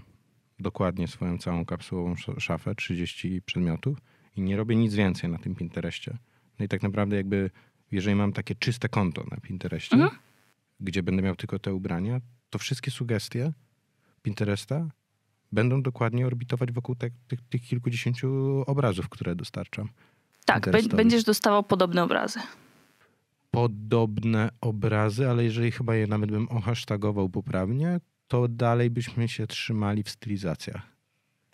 [0.59, 3.97] dokładnie swoją całą kapsułową szafę, 30 przedmiotów
[4.35, 6.17] i nie robię nic więcej na tym Pinterestie.
[6.59, 7.49] No i tak naprawdę jakby,
[7.91, 10.21] jeżeli mam takie czyste konto na Pinterestie, mhm.
[10.79, 13.53] gdzie będę miał tylko te ubrania, to wszystkie sugestie
[14.21, 14.87] Pinteresta
[15.51, 19.89] będą dokładnie orbitować wokół te, tych, tych kilkudziesięciu obrazów, które dostarczam.
[20.45, 22.39] Tak, będziesz dostawał podobne obrazy.
[23.51, 30.03] Podobne obrazy, ale jeżeli chyba je nawet bym ohasztagował poprawnie, to dalej byśmy się trzymali
[30.03, 30.98] w stylizacjach.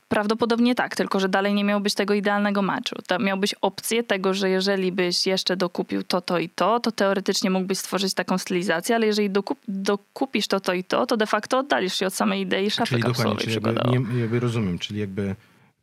[0.08, 2.96] Prawdopodobnie tak, tylko że dalej nie miałbyś tego idealnego meczu.
[3.20, 7.78] Miałbyś opcję tego, że jeżeli byś jeszcze dokupił to, to i to, to teoretycznie mógłbyś
[7.78, 11.96] stworzyć taką stylizację, ale jeżeli dokup, dokupisz to, to i to, to de facto oddalisz
[11.96, 15.36] się od samej idei szafy czyli kapsułowej czyli jakby, nie, jakby rozumiem, czyli jakby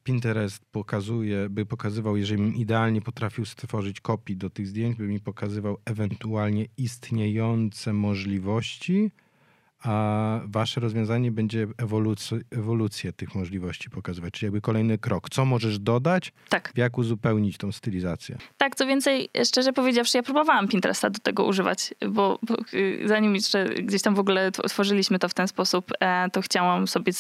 [0.05, 5.21] Pinterest pokazuje, by pokazywał, jeżeli bym idealnie potrafił stworzyć kopii do tych zdjęć, by mi
[5.21, 9.11] pokazywał ewentualnie istniejące możliwości,
[9.83, 14.33] a wasze rozwiązanie będzie ewolucję, ewolucję tych możliwości pokazywać.
[14.33, 15.31] Czyli jakby kolejny krok.
[15.31, 16.73] Co możesz dodać, tak.
[16.77, 18.39] jak uzupełnić tą stylizację.
[18.57, 23.35] Tak, co więcej, szczerze powiedziawszy, ja próbowałam Pinteresta do tego używać, bo, bo y, zanim
[23.35, 27.13] jeszcze gdzieś tam w ogóle tworzyliśmy to w ten sposób, e, to chciałam sobie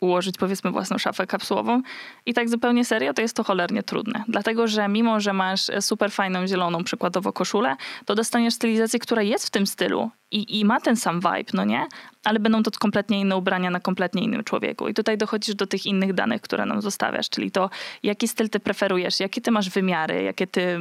[0.00, 1.82] ułożyć powiedzmy własną szafę kapsułową
[2.26, 4.24] i tak zupełnie serio, to jest to cholernie trudne.
[4.28, 9.46] Dlatego, że mimo, że masz super fajną zieloną przykładowo koszulę, to dostaniesz stylizację, która jest
[9.46, 11.86] w tym stylu i, i ma ten sam vibe, no nie?
[12.24, 14.88] Ale będą to kompletnie inne ubrania na kompletnie innym człowieku.
[14.88, 17.70] I tutaj dochodzisz do tych innych danych, które nam zostawiasz, czyli to,
[18.02, 20.78] jaki styl ty preferujesz, jakie ty masz wymiary, jakie ty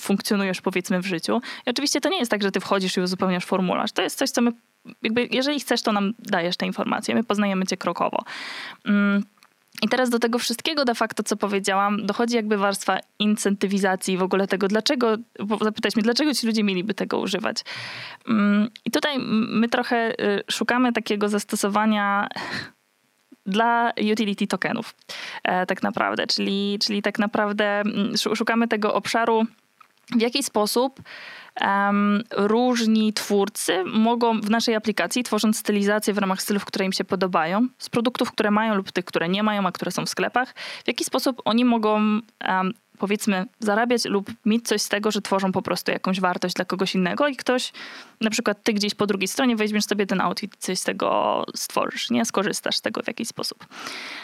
[0.00, 1.40] funkcjonujesz powiedzmy w życiu.
[1.66, 3.92] I oczywiście to nie jest tak, że ty wchodzisz i uzupełniasz formularz.
[3.92, 4.52] To jest coś, co my
[5.02, 7.14] jakby, jeżeli chcesz, to nam dajesz te informacje.
[7.14, 8.18] My poznajemy cię krokowo.
[8.84, 9.24] Mm.
[9.82, 14.46] I teraz do tego wszystkiego de facto, co powiedziałam, dochodzi jakby warstwa incentywizacji w ogóle
[14.46, 15.16] tego, dlaczego,
[15.60, 17.56] zapytać mnie, dlaczego ci ludzie mieliby tego używać.
[18.28, 18.68] Mm.
[18.84, 22.28] I tutaj my trochę y, szukamy takiego zastosowania
[23.46, 24.94] dla utility tokenów,
[25.44, 26.26] e, tak naprawdę.
[26.26, 29.46] Czyli, czyli tak naprawdę mm, szukamy tego obszaru,
[30.16, 31.00] w jaki sposób
[31.60, 37.04] um, różni twórcy mogą w naszej aplikacji, tworząc stylizację w ramach stylów, które im się
[37.04, 40.54] podobają, z produktów, które mają lub tych, które nie mają, a które są w sklepach,
[40.84, 45.52] w jaki sposób oni mogą um, powiedzmy zarabiać lub mieć coś z tego, że tworzą
[45.52, 47.72] po prostu jakąś wartość dla kogoś innego i ktoś,
[48.20, 52.10] na przykład ty gdzieś po drugiej stronie weźmiesz sobie ten outfit, coś z tego stworzysz,
[52.10, 52.24] nie?
[52.24, 53.66] Skorzystasz z tego w jakiś sposób.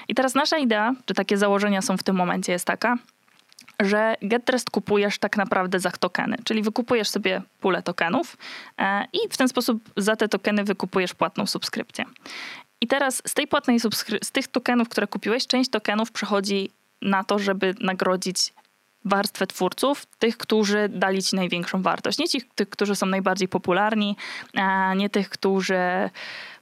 [0.09, 2.97] I teraz nasza idea, czy takie założenia są w tym momencie jest taka,
[3.81, 8.37] że GetTrust kupujesz tak naprawdę za tokeny, czyli wykupujesz sobie pulę tokenów
[8.79, 12.05] e, i w ten sposób za te tokeny wykupujesz płatną subskrypcję.
[12.81, 16.71] I teraz z tej płatnej subskry- z tych tokenów, które kupiłeś, część tokenów przechodzi
[17.03, 18.53] na to, żeby nagrodzić
[19.09, 22.18] warstwę twórców, tych, którzy dali ci największą wartość.
[22.18, 24.16] Nie ci, tych, którzy są najbardziej popularni,
[24.97, 26.11] nie tych, którzy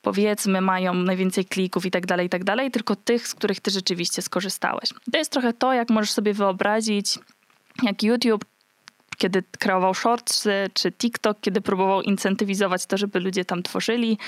[0.03, 3.71] powiedzmy mają najwięcej klików i tak dalej, i tak dalej, tylko tych, z których ty
[3.71, 4.89] rzeczywiście skorzystałeś.
[5.13, 7.19] To jest trochę to, jak możesz sobie wyobrazić,
[7.83, 8.45] jak YouTube
[9.19, 14.19] kiedy kreował shorts, czy TikTok, kiedy próbował incentywizować to, żeby ludzie tam tworzyli.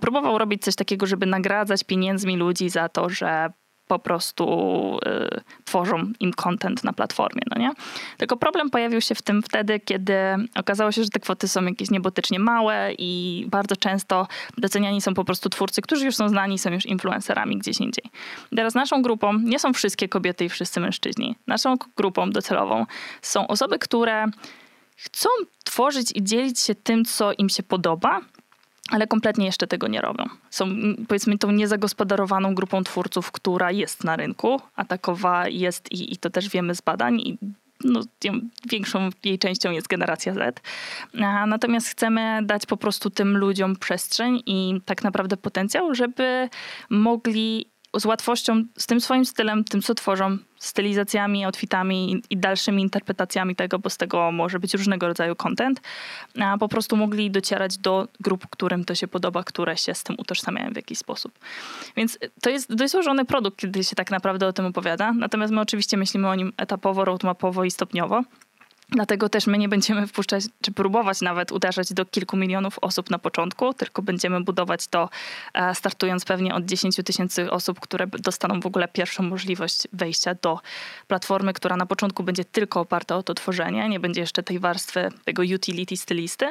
[0.00, 3.52] Próbował robić coś takiego, żeby nagradzać pieniędzmi ludzi za to, że
[3.88, 4.46] po prostu
[5.06, 7.72] y, tworzą im content na platformie, no nie?
[8.16, 10.14] Tylko problem pojawił się w tym wtedy, kiedy
[10.54, 15.24] okazało się, że te kwoty są jakieś niebotycznie małe i bardzo często doceniani są po
[15.24, 18.04] prostu twórcy, którzy już są znani, są już influencerami gdzieś indziej.
[18.56, 21.36] Teraz naszą grupą nie są wszystkie kobiety i wszyscy mężczyźni.
[21.46, 22.86] Naszą grupą docelową
[23.22, 24.26] są osoby, które
[24.96, 25.28] chcą
[25.64, 28.20] tworzyć i dzielić się tym, co im się podoba,
[28.90, 30.24] ale kompletnie jeszcze tego nie robią.
[30.50, 30.68] Są
[31.08, 36.30] powiedzmy tą niezagospodarowaną grupą twórców, która jest na rynku, a takowa jest i, i to
[36.30, 37.38] też wiemy z badań i
[37.84, 38.00] no,
[38.70, 40.60] większą jej częścią jest generacja Z.
[41.46, 46.48] Natomiast chcemy dać po prostu tym ludziom przestrzeń i tak naprawdę potencjał, żeby
[46.90, 53.56] mogli z łatwością, z tym swoim stylem, tym co tworzą, stylizacjami, outfitami i dalszymi interpretacjami
[53.56, 55.80] tego, bo z tego może być różnego rodzaju content,
[56.40, 60.16] a po prostu mogli docierać do grup, którym to się podoba, które się z tym
[60.18, 61.38] utożsamiają w jakiś sposób.
[61.96, 65.60] Więc to jest dość złożony produkt, kiedy się tak naprawdę o tym opowiada, natomiast my
[65.60, 68.22] oczywiście myślimy o nim etapowo, roadmapowo i stopniowo.
[68.88, 73.18] Dlatego też my nie będziemy wpuszczać, czy próbować nawet uderzać do kilku milionów osób na
[73.18, 75.08] początku, tylko będziemy budować to
[75.54, 80.60] e, startując pewnie od 10 tysięcy osób, które dostaną w ogóle pierwszą możliwość wejścia do
[81.06, 85.08] platformy, która na początku będzie tylko oparta o to tworzenie, nie będzie jeszcze tej warstwy,
[85.24, 86.46] tego utility stylisty.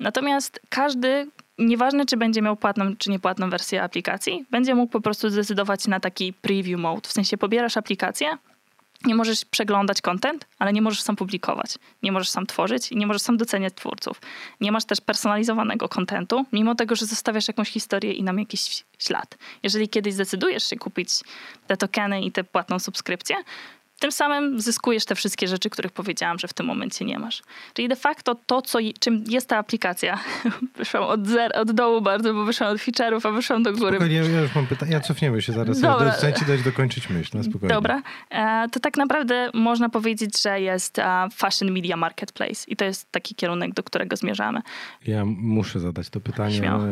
[0.00, 1.26] Natomiast każdy,
[1.58, 6.00] nieważne czy będzie miał płatną czy niepłatną wersję aplikacji, będzie mógł po prostu zdecydować na
[6.00, 7.08] taki preview mode.
[7.08, 8.38] W sensie pobierasz aplikację,
[9.04, 11.78] nie możesz przeglądać content, ale nie możesz sam publikować.
[12.02, 14.20] Nie możesz sam tworzyć i nie możesz sam doceniać twórców.
[14.60, 19.38] Nie masz też personalizowanego kontentu, mimo tego, że zostawiasz jakąś historię i nam jakiś ślad.
[19.62, 21.10] Jeżeli kiedyś zdecydujesz się kupić
[21.66, 23.36] te tokeny i tę płatną subskrypcję,
[23.98, 27.42] tym samym zyskujesz te wszystkie rzeczy, których powiedziałam, że w tym momencie nie masz.
[27.74, 30.18] Czyli de facto to, co, czym jest ta aplikacja.
[30.78, 33.96] wyszłam od, zer, od dołu bardzo, bo wyszłam od feature'ów, a wyszłam do góry.
[33.96, 34.92] Spokojnie, ja już mam pytanie.
[34.92, 35.80] Ja cofniemy się zaraz.
[35.80, 36.10] Dobra.
[36.10, 37.74] Chcę ci dać dokończyć myśl, na spokojnie.
[37.74, 38.02] Dobra.
[38.30, 40.96] E, to tak naprawdę można powiedzieć, że jest
[41.34, 44.60] Fashion Media Marketplace i to jest taki kierunek, do którego zmierzamy.
[45.06, 46.56] Ja muszę zadać to pytanie.
[46.56, 46.82] Śmiało.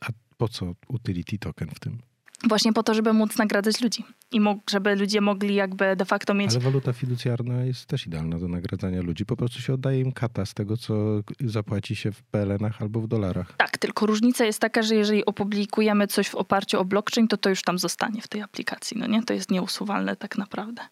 [0.00, 0.06] A
[0.36, 2.09] po co utility token w tym?
[2.50, 6.50] Właśnie po to, żeby móc nagradzać ludzi i żeby ludzie mogli jakby de facto mieć...
[6.50, 9.26] Ale waluta fiducjarna jest też idealna do nagradzania ludzi.
[9.26, 10.94] Po prostu się oddaje im kata z tego, co
[11.40, 13.52] zapłaci się w PLN-ach albo w dolarach.
[13.56, 17.50] Tak, tylko różnica jest taka, że jeżeli opublikujemy coś w oparciu o blockchain, to to
[17.50, 18.96] już tam zostanie w tej aplikacji.
[18.98, 19.22] No nie?
[19.22, 20.82] To jest nieusuwalne tak naprawdę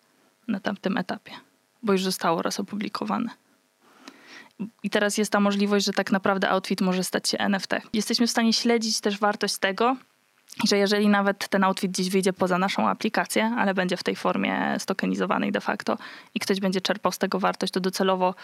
[0.49, 1.33] na tamtym etapie,
[1.83, 3.31] bo już zostało raz opublikowane.
[4.83, 7.75] I teraz jest ta możliwość, że tak naprawdę outfit może stać się NFT.
[7.93, 9.97] Jesteśmy w stanie śledzić też wartość tego,
[10.67, 14.77] że jeżeli nawet ten outfit gdzieś wyjdzie poza naszą aplikację, ale będzie w tej formie
[14.79, 15.99] stokenizowanej de facto
[16.35, 18.35] i ktoś będzie czerpał z tego wartość, to docelowo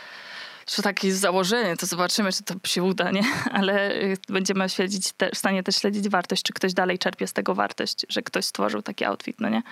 [0.66, 3.22] że takie jest założenie, to zobaczymy, czy to się uda, nie?
[3.58, 7.32] Ale y, będziemy śledzić te, w stanie też śledzić wartość, czy ktoś dalej czerpie z
[7.32, 9.62] tego wartość, że ktoś stworzył taki outfit, no nie?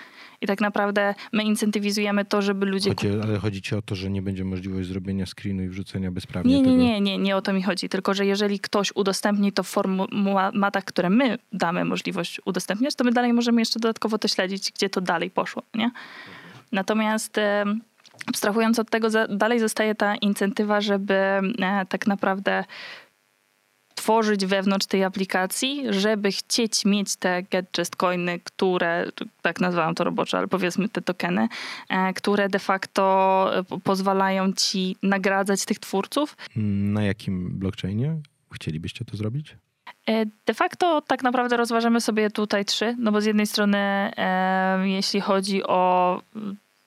[0.41, 2.89] I tak naprawdę my incentywizujemy to, żeby ludzie...
[2.89, 6.55] Chodzi, ale chodzi ci o to, że nie będzie możliwości zrobienia screenu i wrzucenia bezprawnie
[6.55, 6.77] nie, nie, tego?
[6.77, 10.85] Nie, nie, nie o to mi chodzi, tylko że jeżeli ktoś udostępni to w formatach,
[10.85, 15.01] które my damy możliwość udostępniać, to my dalej możemy jeszcze dodatkowo to śledzić, gdzie to
[15.01, 15.91] dalej poszło, nie?
[16.71, 17.39] Natomiast
[18.27, 21.41] abstrahując od tego, dalej zostaje ta incentywa, żeby
[21.89, 22.63] tak naprawdę
[23.95, 29.05] tworzyć wewnątrz tej aplikacji, żeby chcieć mieć te get just coiny, które,
[29.41, 31.47] tak nazwałam to roboczo, ale powiedzmy te tokeny,
[31.89, 36.37] e, które de facto e, pozwalają ci nagradzać tych twórców.
[36.55, 38.15] Na jakim blockchainie
[38.53, 39.55] chcielibyście to zrobić?
[40.07, 44.87] E, de facto tak naprawdę rozważamy sobie tutaj trzy, no bo z jednej strony e,
[44.87, 46.21] jeśli chodzi o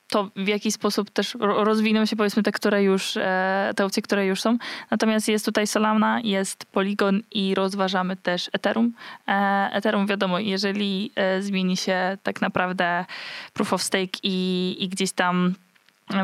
[0.09, 4.27] to w jaki sposób też rozwiną się powiedzmy te, które już, e, te opcje, które
[4.27, 4.59] już są.
[4.91, 8.93] Natomiast jest tutaj Solana, jest Polygon i rozważamy też Ethereum.
[9.29, 13.05] E, Ethereum wiadomo, jeżeli e, zmieni się tak naprawdę
[13.53, 15.55] proof of stake i, i gdzieś tam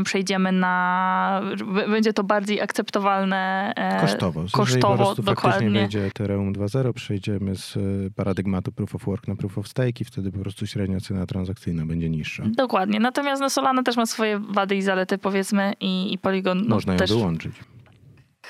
[0.05, 1.43] przejdziemy na.
[1.89, 4.45] Będzie to bardziej akceptowalne e, kosztowo.
[4.53, 5.71] Kosztowo, po dokładnie.
[5.71, 7.81] wejdzie Ethereum 2.0, przejdziemy z e,
[8.17, 11.87] paradygmatu Proof of Work na Proof of Stake i wtedy po prostu średnia cena transakcyjna
[11.87, 12.45] będzie niższa.
[12.57, 13.01] Dokładnie.
[13.01, 16.63] Natomiast no, Solana też ma swoje wady i zalety, powiedzmy, i, i Polygon.
[16.67, 17.11] No, Można ją też...
[17.11, 17.53] wyłączyć.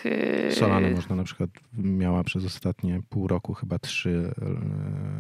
[0.05, 4.35] Yy, Solana można na przykład miała przez ostatnie pół roku chyba trzy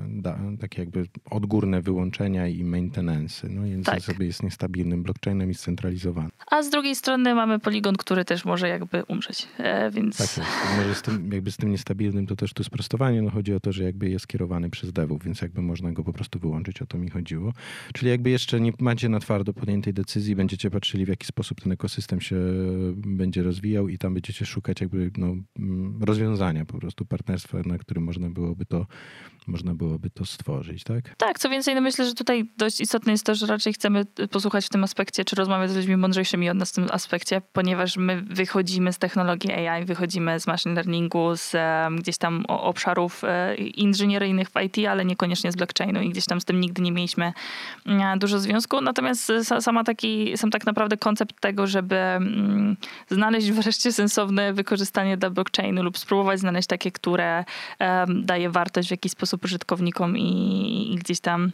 [0.09, 3.49] da, takie jakby odgórne wyłączenia i maintenance.
[3.49, 4.01] No więc tak.
[4.01, 6.31] sobie jest niestabilnym blockchainem i scentralizowanym.
[6.47, 10.17] A z drugiej strony mamy Polygon, który też może jakby umrzeć, e, więc...
[10.17, 10.51] Tak jest.
[10.77, 13.23] Może z tym, jakby z tym niestabilnym to też tu sprostowanie.
[13.23, 16.13] No chodzi o to, że jakby jest kierowany przez devów, więc jakby można go po
[16.13, 16.83] prostu wyłączyć.
[16.83, 17.53] O to mi chodziło.
[17.93, 21.73] Czyli jakby jeszcze nie macie na twardo podjętej decyzji, będziecie patrzyli w jaki sposób ten
[21.73, 22.37] ekosystem się
[22.97, 27.79] będzie rozwijał i tam będziecie szukać szukać jakby no, mm, rozwiązania, po prostu partnerstwa, na
[27.79, 28.87] którym można byłoby to
[29.47, 31.17] można byłoby to stworzyć, tak?
[31.17, 34.67] Tak, co więcej, no myślę, że tutaj dość istotne jest to, że raczej chcemy posłuchać
[34.67, 38.23] w tym aspekcie, czy rozmawiać z ludźmi mądrzejszymi od nas w tym aspekcie, ponieważ my
[38.23, 44.49] wychodzimy z technologii AI, wychodzimy z machine learningu, z um, gdzieś tam obszarów e, inżynieryjnych
[44.51, 47.33] w IT, ale niekoniecznie z blockchainu i gdzieś tam z tym nigdy nie mieliśmy
[47.87, 48.81] e, dużo związku.
[48.81, 52.77] Natomiast sama taki, sam tak naprawdę koncept tego, żeby mm,
[53.11, 57.45] znaleźć wreszcie sensowne wykorzystanie dla blockchainu lub spróbować znaleźć takie, które
[58.09, 61.53] daje wartość w jakiś sposób sposób użytkownikom i, i gdzieś tam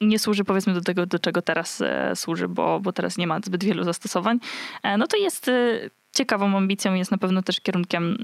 [0.00, 3.40] nie służy powiedzmy do tego, do czego teraz e, służy, bo, bo teraz nie ma
[3.44, 4.38] zbyt wielu zastosowań,
[4.82, 8.18] e, no to jest e, ciekawą ambicją jest na pewno też kierunkiem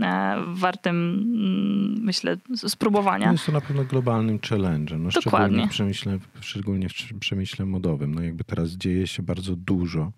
[0.46, 3.32] wartym, mm, myślę, spróbowania.
[3.32, 8.14] Jest to na pewno globalnym challenge, no, szczególnie, w przemyśle, szczególnie w przemyśle modowym.
[8.14, 10.12] No jakby teraz dzieje się bardzo dużo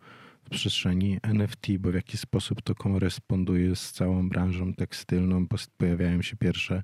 [0.53, 5.47] przestrzeni NFT, bo w jaki sposób to koresponduje z całą branżą tekstylną.
[5.77, 6.83] Pojawiają się pierwsze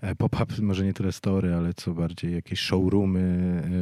[0.00, 3.20] e, pop-up, może nie tyle story, ale co bardziej jakieś showroomy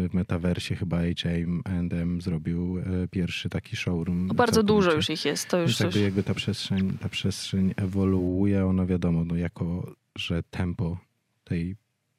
[0.05, 0.77] e, w metaversie.
[0.77, 4.27] Chyba H&M zrobił e, pierwszy taki showroom.
[4.27, 5.49] No bardzo dużo już ich jest.
[5.49, 10.99] To już jakby, jakby ta przestrzeń, ta przestrzeń ewoluuje, ona wiadomo, no jako, że tempo
[11.45, 11.77] tej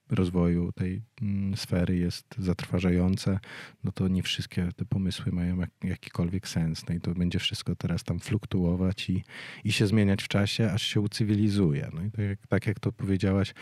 [0.10, 3.40] rozwoju tej mm, sfery jest zatrważające,
[3.84, 6.86] no to nie wszystkie te pomysły mają jak, jakikolwiek sens.
[6.90, 9.24] No i to będzie wszystko teraz tam fluktuować i,
[9.64, 11.90] i się zmieniać w czasie, aż się ucywilizuje.
[11.94, 13.54] No i tak jak, tak jak to powiedziałaś,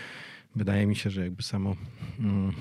[0.55, 1.75] wydaje mi się, że jakby samo
[2.19, 2.53] mm,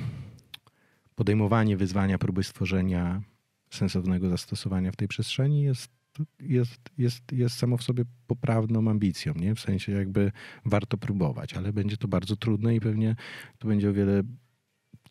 [1.15, 3.23] podejmowanie wyzwania, próby stworzenia
[3.71, 6.02] sensownego zastosowania w tej przestrzeni jest
[6.41, 9.55] jest, jest, jest samo w sobie poprawną ambicją, nie?
[9.55, 10.33] W sensie jakby
[10.65, 13.17] warto próbować, ale będzie to bardzo trudne i pewnie
[13.59, 14.23] to będzie o wiele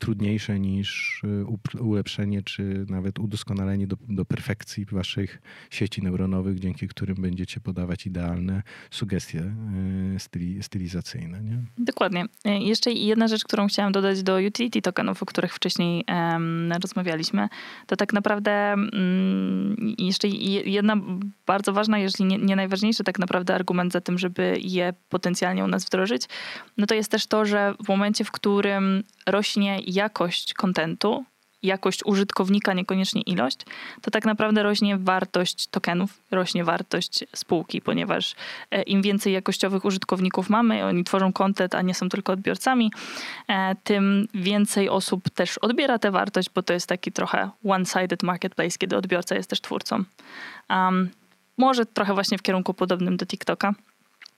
[0.01, 1.21] trudniejsze niż
[1.73, 8.05] y, ulepszenie czy nawet udoskonalenie do, do perfekcji waszych sieci neuronowych, dzięki którym będziecie podawać
[8.05, 9.53] idealne sugestie
[10.15, 11.41] y, styli, stylizacyjne.
[11.41, 11.57] Nie?
[11.77, 12.25] Dokładnie.
[12.47, 17.47] Y, jeszcze jedna rzecz, którą chciałam dodać do utility tokenów, o których wcześniej um, rozmawialiśmy,
[17.87, 20.97] to tak naprawdę um, jeszcze jedna
[21.45, 25.67] bardzo ważna, jeżeli nie, nie najważniejszy tak naprawdę argument za tym, żeby je potencjalnie u
[25.67, 26.23] nas wdrożyć,
[26.77, 31.25] no to jest też to, że w momencie, w którym rośnie jakość kontentu,
[31.63, 33.57] jakość użytkownika, niekoniecznie ilość,
[34.01, 38.35] to tak naprawdę rośnie wartość tokenów, rośnie wartość spółki, ponieważ
[38.71, 42.91] e, im więcej jakościowych użytkowników mamy, oni tworzą kontent, a nie są tylko odbiorcami,
[43.47, 48.77] e, tym więcej osób też odbiera tę wartość, bo to jest taki trochę one-sided marketplace,
[48.77, 50.03] kiedy odbiorca jest też twórcą.
[50.69, 51.09] Um,
[51.57, 53.73] może trochę właśnie w kierunku podobnym do TikToka.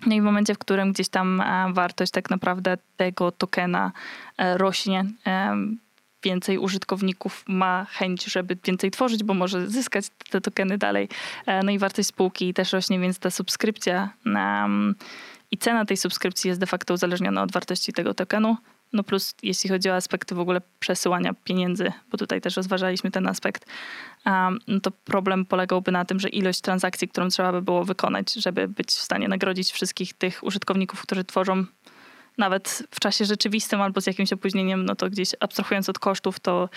[0.06, 3.92] No i w momencie, w którym gdzieś tam e, wartość tak naprawdę tego tokena
[4.38, 5.56] e, rośnie, e,
[6.24, 11.10] więcej użytkowników ma chęć, żeby więcej tworzyć, bo może zyskać te tokeny dalej.
[11.64, 14.10] No i wartość spółki też rośnie, więc ta subskrypcja
[15.52, 18.58] i cena tej subskrypcji jest de facto uzależniona od wartości tego tokenu.
[18.94, 23.28] No plus jeśli chodzi o aspekty w ogóle przesyłania pieniędzy, bo tutaj też rozważaliśmy ten
[23.28, 23.66] aspekt,
[24.68, 28.68] no to problem polegałby na tym, że ilość transakcji, którą trzeba by było wykonać, żeby
[28.68, 31.66] być w stanie nagrodzić wszystkich tych użytkowników, którzy tworzą
[32.38, 36.70] nawet w czasie rzeczywistym albo z jakimś opóźnieniem, no to gdzieś abstrahując od kosztów, to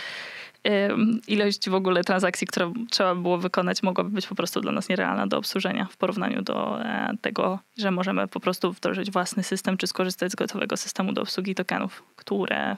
[1.29, 5.27] ilość w ogóle transakcji, które trzeba było wykonać, mogłaby być po prostu dla nas nierealna
[5.27, 9.87] do obsłużenia w porównaniu do e, tego, że możemy po prostu wdrożyć własny system, czy
[9.87, 12.77] skorzystać z gotowego systemu do obsługi tokenów, które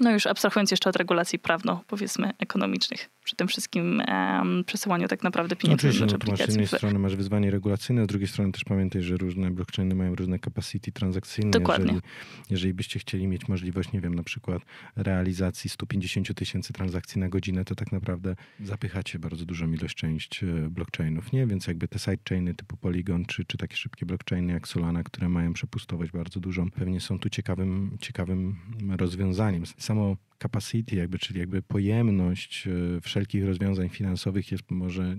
[0.00, 5.22] no już abstrahując jeszcze od regulacji prawno, powiedzmy, ekonomicznych, przy tym wszystkim um, przesyłaniu tak
[5.22, 8.52] naprawdę pieniędzy Oczywiście, do no, masz z jednej strony masz wyzwanie regulacyjne, z drugiej strony
[8.52, 11.50] też pamiętaj, że różne blockchainy mają różne capacity transakcyjne.
[11.50, 11.86] Dokładnie.
[11.86, 12.02] Jeżeli,
[12.50, 14.62] jeżeli byście chcieli mieć możliwość, nie wiem, na przykład
[14.96, 20.46] realizacji 150 tysięcy transakcji na godzinę, to tak naprawdę zapychacie bardzo dużą ilość część e,
[20.46, 21.46] blockchainów, nie?
[21.46, 25.52] Więc jakby te sidechainy typu Polygon, czy, czy takie szybkie blockchainy jak Solana, które mają
[25.52, 28.56] przepustowość bardzo dużą, pewnie są tu ciekawym, ciekawym
[28.96, 29.62] rozwiązaniem.
[29.78, 35.16] Samo capacity, jakby, czyli jakby pojemność e, wszelkich rozwiązań finansowych jest może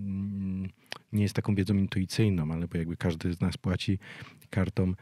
[1.13, 4.00] nie jest taką wiedzą intuicyjną, ale bo jakby każdy z nas płaci
[4.50, 4.93] kartą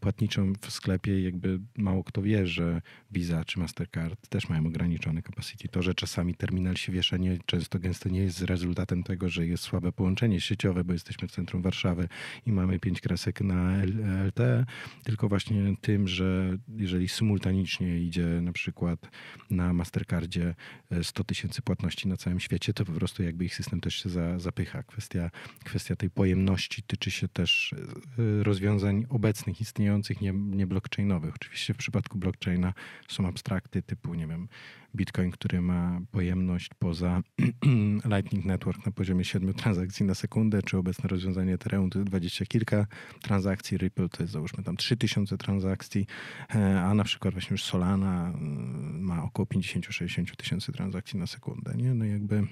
[0.00, 5.68] płatniczą w sklepie jakby mało kto wie, że Visa czy Mastercard też mają ograniczone capacity.
[5.68, 9.62] To, że czasami terminal się wiesza nie, często gęsto nie jest rezultatem tego, że jest
[9.62, 12.08] słabe połączenie sieciowe, bo jesteśmy w centrum Warszawy
[12.46, 13.84] i mamy pięć kresek na
[14.26, 14.64] LTE,
[15.04, 19.10] tylko właśnie tym, że jeżeli symultanicznie idzie na przykład
[19.50, 20.54] na Mastercardzie
[21.02, 24.08] 100 e, tysięcy płatności na całym świecie, to po prostu jakby ich system też się
[24.08, 24.82] za, zapycha.
[24.82, 25.30] Kwestia,
[25.64, 27.74] kwestia tej pojemności tyczy się też
[28.18, 31.34] e, rozwiązań obecnych obecnych, istniejących, nie, nie blockchainowych.
[31.34, 32.74] Oczywiście w przypadku blockchaina
[33.08, 34.48] są abstrakty typu, nie wiem,
[34.96, 37.22] Bitcoin, który ma pojemność poza
[38.14, 42.46] Lightning Network na poziomie 7 transakcji na sekundę, czy obecne rozwiązanie Ethereum to jest 20
[42.46, 42.86] kilka
[43.22, 46.06] transakcji, Ripple to jest załóżmy tam 3000 transakcji,
[46.54, 51.74] e, a na przykład właśnie już Solana mm, ma około 50-60 tysięcy transakcji na sekundę.
[51.76, 51.94] Nie?
[51.94, 52.46] No jakby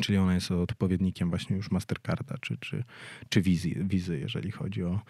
[0.00, 2.84] Czyli ona jest odpowiednikiem właśnie już Mastercarda czy, czy,
[3.28, 5.00] czy wizy, wizy, jeżeli chodzi o,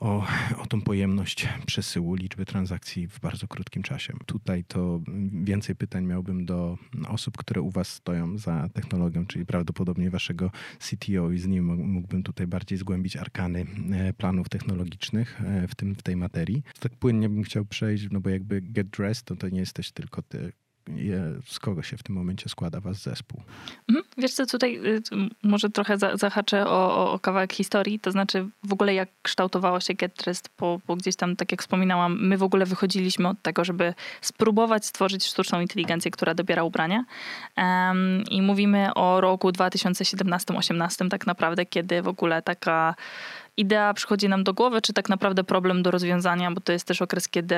[0.00, 0.26] o,
[0.58, 4.14] o tą pojemność przesyłu liczby transakcji w bardzo krótkim czasie.
[4.26, 5.00] Tutaj to
[5.32, 6.78] więcej pytań miałbym do
[7.08, 12.22] osób, które u Was stoją za technologią, czyli prawdopodobnie Waszego CTO i z nim mógłbym
[12.22, 16.62] tutaj bardziej zgłębić arkany e, planów technologicznych e, w, tym, w tej materii.
[16.80, 20.22] Tak płynnie bym chciał przejść, no bo jakby Get Dressed to, to nie jesteś tylko
[20.22, 20.52] Ty,
[21.46, 23.42] z kogo się w tym momencie składa was zespół?
[23.88, 24.06] Mhm.
[24.18, 25.02] Wiesz co, tutaj y,
[25.42, 30.50] może trochę zahaczę o, o, kawałek historii, to znaczy w ogóle jak kształtowało się GetDressed,
[30.58, 34.86] bo, bo gdzieś tam, tak jak wspominałam, my w ogóle wychodziliśmy od tego, żeby spróbować
[34.86, 37.04] stworzyć sztuczną inteligencję, która dobiera ubrania
[37.56, 42.94] um, i mówimy o roku 2017-18 tak naprawdę, kiedy w ogóle taka
[43.56, 47.02] idea przychodzi nam do głowy, czy tak naprawdę problem do rozwiązania, bo to jest też
[47.02, 47.56] okres, kiedy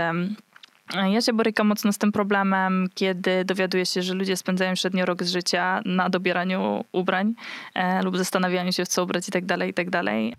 [0.94, 5.22] ja się borykam mocno z tym problemem, kiedy dowiaduję się, że ludzie spędzają średnio rok
[5.22, 7.34] z życia na dobieraniu ubrań
[7.74, 10.34] e, lub zastanawianiu się, w co ubrać i tak dalej, i tak dalej.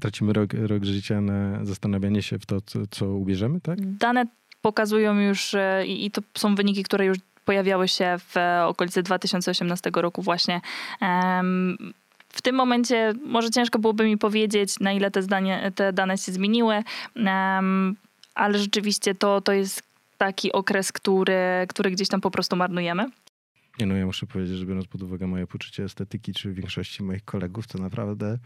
[0.00, 3.96] Tracimy rok, rok życia na zastanawianie się w to, co, co ubierzemy, tak?
[3.96, 4.26] Dane
[4.62, 8.34] pokazują już, e, i, i to są wyniki, które już pojawiały się w
[8.66, 10.60] okolicy 2018 roku właśnie.
[12.28, 16.32] w tym momencie może ciężko byłoby mi powiedzieć, na ile te, zdanie, te dane się
[16.32, 16.82] zmieniły
[18.34, 19.82] ale rzeczywiście to, to jest
[20.18, 23.10] taki okres, który, który gdzieś tam po prostu marnujemy.
[23.78, 27.24] Nie no, ja muszę powiedzieć, że biorąc pod uwagę moje poczucie estetyki, czy większości moich
[27.24, 28.38] kolegów, to naprawdę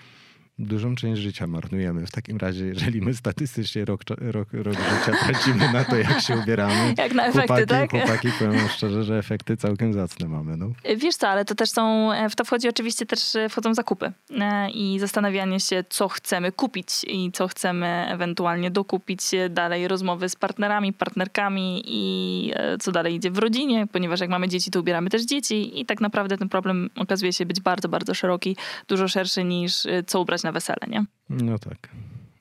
[0.59, 2.07] dużą część życia marnujemy.
[2.07, 6.37] W takim razie, jeżeli my statystycznie rok, rok, rok życia tracimy na to, jak się
[6.37, 6.95] ubieramy.
[6.99, 7.91] Jak na efekty, chłopaki, tak?
[7.91, 10.57] Chłopaki, powiem szczerze, że efekty całkiem zacne mamy.
[10.57, 10.71] No.
[10.97, 14.71] Wiesz co, ale to też są, w to wchodzi oczywiście też, e, wchodzą zakupy e,
[14.71, 20.93] i zastanawianie się, co chcemy kupić i co chcemy ewentualnie dokupić dalej, rozmowy z partnerami,
[20.93, 25.23] partnerkami i e, co dalej idzie w rodzinie, ponieważ jak mamy dzieci, to ubieramy też
[25.23, 28.57] dzieci i tak naprawdę ten problem okazuje się być bardzo, bardzo szeroki,
[28.89, 31.05] dużo szerszy niż co ubrać na na wesele, nie?
[31.31, 31.89] No tak.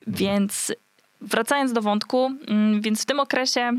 [0.06, 0.72] Więc
[1.20, 3.72] wracając do wątku, mm, więc w tym okresie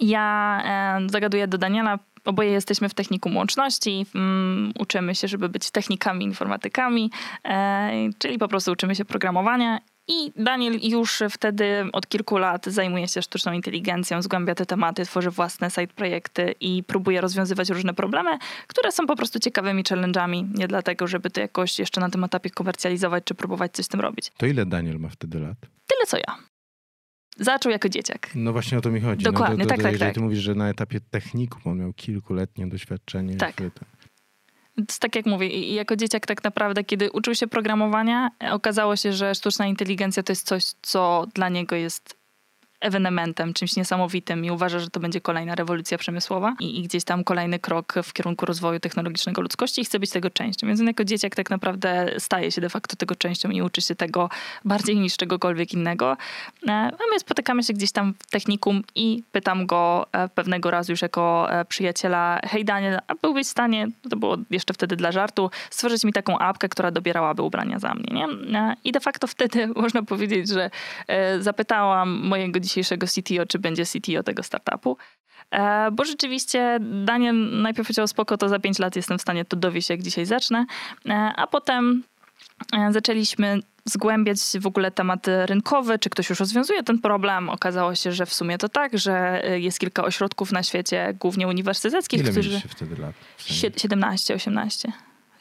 [0.00, 1.98] ja e, zagaduję do Daniela.
[2.24, 7.10] Oboje jesteśmy w technikum łączności, mm, uczymy się, żeby być technikami, informatykami,
[7.44, 13.08] e, czyli po prostu uczymy się programowania i Daniel już wtedy od kilku lat zajmuje
[13.08, 18.38] się sztuczną inteligencją, zgłębia te tematy, tworzy własne side projekty i próbuje rozwiązywać różne problemy,
[18.66, 20.58] które są po prostu ciekawymi challenge'ami.
[20.58, 24.00] Nie dlatego, żeby to jakoś jeszcze na tym etapie komercjalizować czy próbować coś z tym
[24.00, 24.32] robić.
[24.36, 25.56] To ile Daniel ma wtedy lat?
[25.60, 26.38] Tyle co ja.
[27.36, 28.30] Zaczął jako dzieciak.
[28.34, 29.24] No właśnie o to mi chodzi.
[29.24, 30.14] Dokładnie, no to, to, tak, tak, Jeżeli tak.
[30.14, 33.36] ty mówisz, że na etapie technikum on miał kilkuletnie doświadczenie.
[33.36, 33.62] Tak
[35.00, 39.66] tak jak mówię, jako dzieciak tak naprawdę, kiedy uczył się programowania, okazało się, że sztuczna
[39.66, 42.21] inteligencja to jest coś, co dla niego jest
[42.82, 47.24] ewenementem, czymś niesamowitym i uważa, że to będzie kolejna rewolucja przemysłowa i, i, gdzieś tam
[47.24, 50.66] kolejny krok w kierunku rozwoju technologicznego ludzkości i chce być tego częścią.
[50.66, 53.94] Więc on jako dzieciak tak naprawdę staje się de facto tego częścią i uczy się
[53.94, 54.30] tego
[54.64, 56.16] bardziej niż czegokolwiek innego.
[56.68, 60.92] E, a my spotykamy się gdzieś tam w technikum i pytam go e, pewnego razu
[60.92, 65.12] już jako e, przyjaciela, hej Daniel, a byłbyś w stanie, to było jeszcze wtedy dla
[65.12, 68.76] żartu, stworzyć mi taką apkę, która dobierałaby ubrania za mnie, nie?
[68.84, 70.70] I de facto wtedy można powiedzieć, że
[71.40, 74.96] zapytałam mojego dzisiejszego CTO, czy będzie CTO tego startupu.
[75.50, 79.56] E, bo rzeczywiście Daniel najpierw powiedział spoko, to za 5 lat jestem w stanie to
[79.56, 80.66] dowieść, jak dzisiaj zacznę,
[81.08, 82.02] e, a potem
[82.72, 87.48] e, zaczęliśmy zgłębiać w ogóle temat rynkowy, czy ktoś już rozwiązuje ten problem.
[87.48, 92.20] Okazało się, że w sumie to tak, że jest kilka ośrodków na świecie, głównie uniwersyteckich,
[92.20, 92.60] Ile którzy...
[92.68, 93.14] wtedy lat?
[93.38, 94.92] 17, 18.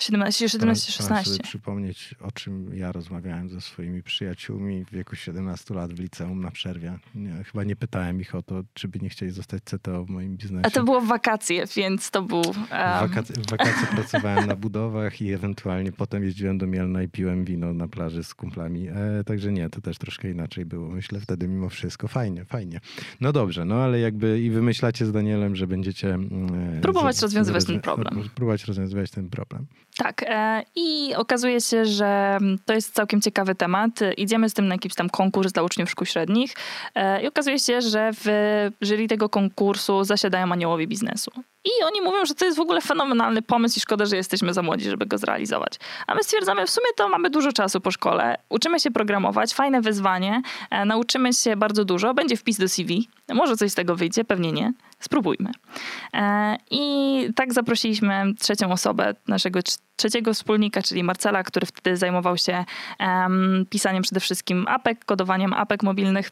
[0.02, 1.34] 17, 17, 16.
[1.34, 6.42] Chcę przypomnieć, o czym ja rozmawiałem ze swoimi przyjaciółmi w wieku 17 lat w liceum
[6.42, 7.00] na przerwie.
[7.16, 10.38] Nie, chyba nie pytałem ich o to, czy by nie chcieli zostać CTO w moim
[10.38, 10.66] biznesie.
[10.68, 12.38] A to było w wakacje, więc to był...
[12.38, 12.56] Um...
[12.56, 17.46] W, wakacje, w wakacje pracowałem na budowach i ewentualnie potem jeździłem do Mielna i piłem
[17.46, 18.88] wino na plaży z kumplami.
[18.90, 20.90] E, także nie, to też troszkę inaczej było.
[20.90, 22.08] Myślę wtedy mimo wszystko.
[22.08, 22.80] Fajnie, fajnie.
[23.22, 26.18] No dobrze, no ale jakby i wymyślacie z Danielem, że będziecie...
[26.78, 28.30] E, próbować rozwiązywać ten problem.
[28.36, 29.66] Próbować rozwiązywać ten problem.
[30.04, 30.24] Tak.
[30.28, 33.92] E, I okazuje się, że to jest całkiem ciekawy temat.
[34.18, 36.54] Idziemy z tym na jakiś tam konkurs dla uczniów szkół średnich
[36.96, 38.28] e, i okazuje się, że w
[38.82, 41.32] jury tego konkursu zasiadają aniołowie biznesu.
[41.66, 44.62] I oni mówią, że to jest w ogóle fenomenalny pomysł i szkoda, że jesteśmy za
[44.62, 45.74] młodzi, żeby go zrealizować.
[46.08, 49.82] A my stwierdzamy, w sumie to mamy dużo czasu po szkole, uczymy się programować, fajne
[49.82, 54.26] wyzwanie, e, nauczymy się bardzo dużo, będzie wpis do CV, może coś z tego wyjdzie,
[54.26, 54.74] pewnie nie.
[55.00, 55.52] Spróbujmy.
[56.14, 59.60] E, I tak zaprosiliśmy trzecią osobę, naszego
[59.96, 62.66] trzeciego wspólnika, czyli Marcela, który wtedy zajmował się
[63.70, 66.32] pisaniem przede wszystkim apek, kodowaniem apek mobilnych.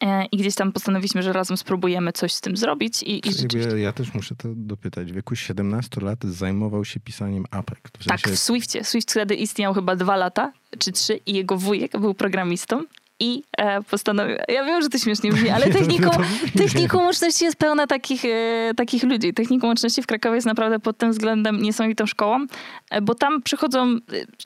[0.00, 3.02] E, I gdzieś tam postanowiliśmy, że razem spróbujemy coś z tym zrobić.
[3.02, 3.78] I, i rzeczywiście...
[3.78, 5.12] Ja też muszę to dopytać.
[5.12, 7.90] W wieku 17 lat zajmował się pisaniem apek.
[7.98, 8.22] W sensie...
[8.24, 8.84] Tak, w Swiftie.
[8.84, 12.84] Swift wtedy istniał chyba dwa lata czy trzy i jego wujek był programistą
[13.20, 14.36] i e, postanowił.
[14.48, 16.10] Ja wiem, że to śmiesznie brzmi, ale technikum,
[16.58, 19.34] technikum łączności jest pełna takich, e, takich ludzi.
[19.34, 22.46] Technikum łączności w Krakowie jest naprawdę pod tym względem niesamowitą szkołą,
[22.90, 23.98] e, bo tam przychodzą, e,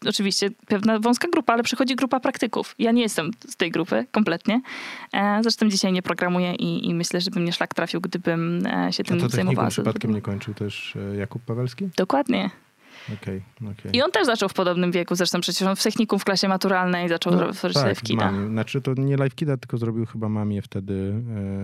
[0.09, 2.75] oczywiście pewna wąska grupa, ale przychodzi grupa praktyków.
[2.79, 4.61] Ja nie jestem z tej grupy kompletnie.
[5.13, 8.93] E, zresztą dzisiaj nie programuję i, i myślę, że bym nie szlak trafił, gdybym e,
[8.93, 9.69] się tym A to zajmowała.
[9.69, 11.89] przypadkiem nie kończył też Jakub Pawelski?
[11.97, 12.51] Dokładnie.
[13.09, 13.93] Okay, okay.
[13.93, 17.09] I on też zaczął w podobnym wieku, zresztą przecież on w technikum w klasie maturalnej
[17.09, 18.33] zaczął no, tworzyć tak, LiveKida.
[18.49, 21.15] Znaczy to nie LiveKida, tylko zrobił chyba mamie wtedy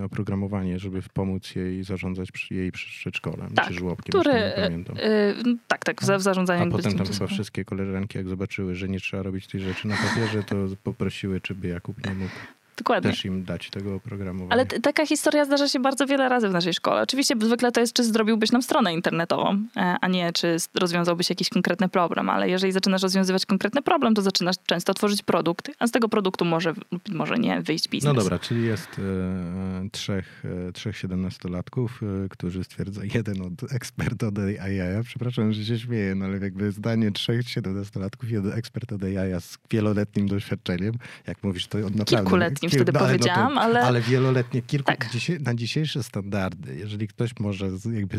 [0.01, 4.97] e, oprogramowanie, żeby pomóc jej zarządzać przy, jej przedszkolem, tak, czy żłobkiem, który, nie pamiętam.
[4.99, 5.35] E,
[5.69, 6.63] tak, tak, w zarządzaniu.
[6.63, 9.97] A potem tam chyba wszystkie koleżanki, jak zobaczyły, że nie trzeba robić tej rzeczy na
[9.97, 12.35] papierze, to poprosiły, czy by Jakub nie mógł
[12.79, 13.11] Dokładnie.
[13.11, 14.53] też im dać tego oprogramowania.
[14.53, 17.03] Ale t- taka historia zdarza się bardzo wiele razy w naszej szkole.
[17.03, 21.49] Oczywiście zwykle to jest, czy zrobiłbyś nam stronę internetową, e, a nie czy rozwiązałbyś jakiś
[21.49, 25.91] konkretny problem, ale jeżeli zaczynasz rozwiązywać konkretny problem, to zaczynasz często tworzyć produkt, a z
[25.91, 26.75] tego produktu może
[27.11, 28.15] może nie wyjść biznes.
[28.15, 34.23] No dobra, czyli jest e, trzech, e, trzech siedemnastolatków, e, którzy stwierdza, jeden od ekspert
[34.23, 39.03] od AI, przepraszam, że się śmieję, no ale jakby zdanie trzech siedemnastolatków, jeden ekspert od
[39.05, 40.95] AI z wieloletnim doświadczeniem,
[41.27, 42.05] jak mówisz, to naprawdę...
[42.05, 43.83] Kilkuletnim wtedy no powiedziałam, no to, ale...
[43.83, 45.09] Ale wieloletnie, kilku, tak.
[45.41, 48.19] na dzisiejsze standardy, jeżeli ktoś może jakby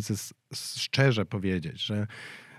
[0.75, 2.07] szczerze powiedzieć, że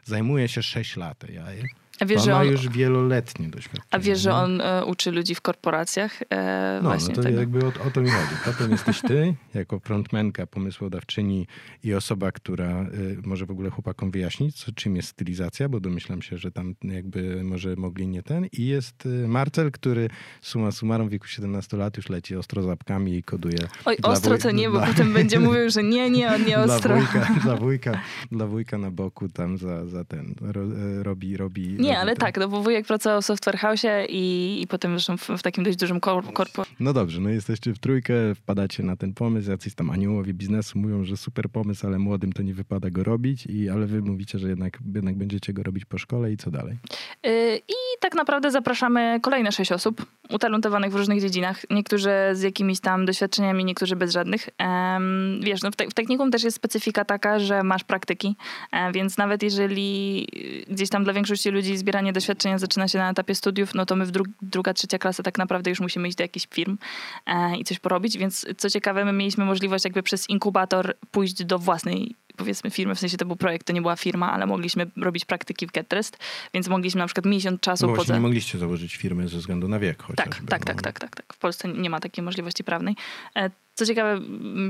[0.05, 1.63] zajmuje się 6 lat AI,
[2.01, 3.87] a wiesz, że on ma już wieloletnie doświadczenie.
[3.91, 7.41] A wiesz, że on e, uczy ludzi w korporacjach e, no, właśnie no to tego.
[7.41, 8.35] jakby o, o, to mi chodzi.
[8.45, 11.47] Potem jesteś ty, jako frontmenka, pomysłodawczyni
[11.85, 16.23] i osoba, która y, może w ogóle chłopakom wyjaśnić, co, czym jest stylizacja, bo domyślam
[16.23, 18.47] się, że tam jakby może mogli nie ten.
[18.53, 20.09] I jest y, Marcel, który
[20.41, 23.69] suma summarum w wieku 17 lat już leci ostro zapkami i koduje.
[23.85, 26.95] Oj, ostro to nie, bo dla, potem będzie mówił, że nie, nie, on nie ostro.
[26.95, 28.01] Dla wujka, dla wujka,
[28.33, 31.69] dla wujka na boku tam za, za ten ro, e, robi, robi...
[31.79, 35.17] Nie, nie, ale tak, no bo wujek pracował w Software House i, i potem zresztą
[35.17, 36.65] w, w takim dość dużym korpo.
[36.81, 41.05] No dobrze, no jesteście w trójkę, wpadacie na ten pomysł, jacyś tam aniołowie biznesu mówią,
[41.05, 44.49] że super pomysł, ale młodym to nie wypada go robić, i, ale wy mówicie, że
[44.49, 46.79] jednak, jednak będziecie go robić po szkole i co dalej?
[47.25, 51.71] Yy, I tak naprawdę zapraszamy kolejne sześć osób, utalentowanych w różnych dziedzinach.
[51.71, 54.49] Niektórzy z jakimiś tam doświadczeniami, niektórzy bez żadnych.
[54.61, 58.37] Um, wiesz, no w, te, w technikum też jest specyfika taka, że masz praktyki,
[58.73, 60.27] um, więc nawet jeżeli
[60.69, 64.07] gdzieś tam dla większości ludzi zbieranie doświadczenia zaczyna się na etapie studiów, no to my
[64.07, 66.79] w dru druga, trzecia klasa tak naprawdę już musimy iść do jakichś firm
[67.27, 71.59] e, i coś porobić, więc co ciekawe, my mieliśmy możliwość jakby przez inkubator pójść do
[71.59, 75.25] własnej powiedzmy firmy, w sensie to był projekt, to nie była firma, ale mogliśmy robić
[75.25, 76.19] praktyki w GetRest,
[76.55, 78.15] więc mogliśmy na przykład miesiąc czasu Bo właśnie poza...
[78.15, 80.31] nie mogliście założyć firmy ze względu na wiek Tak, chociażby.
[80.47, 80.67] tak, no.
[80.75, 81.33] tak, tak, tak, tak.
[81.33, 82.97] W Polsce nie ma takiej możliwości prawnej.
[83.37, 84.21] E, Co ciekawe,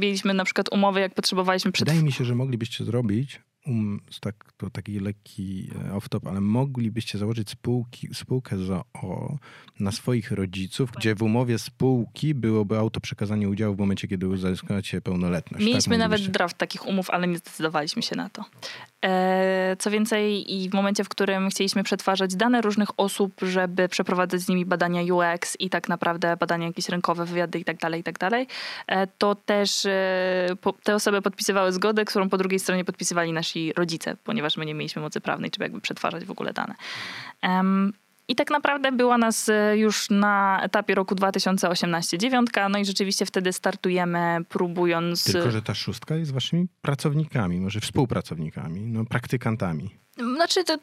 [0.01, 1.89] mieliśmy na przykład umowy, jak potrzebowaliśmy przed...
[1.89, 6.41] Wydaje mi się, że moglibyście zrobić, um, z tak, to taki lekki e, off-top, ale
[6.41, 9.39] moglibyście założyć spółki, spółkę ZOO
[9.81, 15.67] na swoich rodziców, gdzie w umowie spółki byłoby autoprzekazanie udziału w momencie, kiedy uzyskacie pełnoletność.
[15.67, 18.45] Mieliśmy tak, nawet draft takich umów, ale nie zdecydowaliśmy się na to.
[19.05, 24.41] E, Co więcej, i w momencie, w którym chcieliśmy przetwarzać dane różnych osób, żeby przeprowadzać
[24.41, 28.05] z nimi badania UX i tak naprawdę badania jakieś rynkowe, wywiady i tak dalej, i
[28.05, 28.47] tak dalej,
[28.87, 29.87] e, to też
[30.83, 35.03] te osoby podpisywały zgodę, którą po drugiej stronie podpisywali nasi rodzice, ponieważ my nie mieliśmy
[35.03, 36.75] mocy prawnej, żeby jakby przetwarzać w ogóle dane.
[37.43, 37.93] Em,
[38.29, 43.27] I tak naprawdę była nas e, już na etapie roku 2018 dziewiątka, no i rzeczywiście
[43.27, 45.25] wtedy startujemy próbując...
[45.25, 49.91] Tylko, że ta szóstka jest waszymi pracownikami, może współpracownikami, no praktykantami.
[50.35, 50.77] Znaczy to...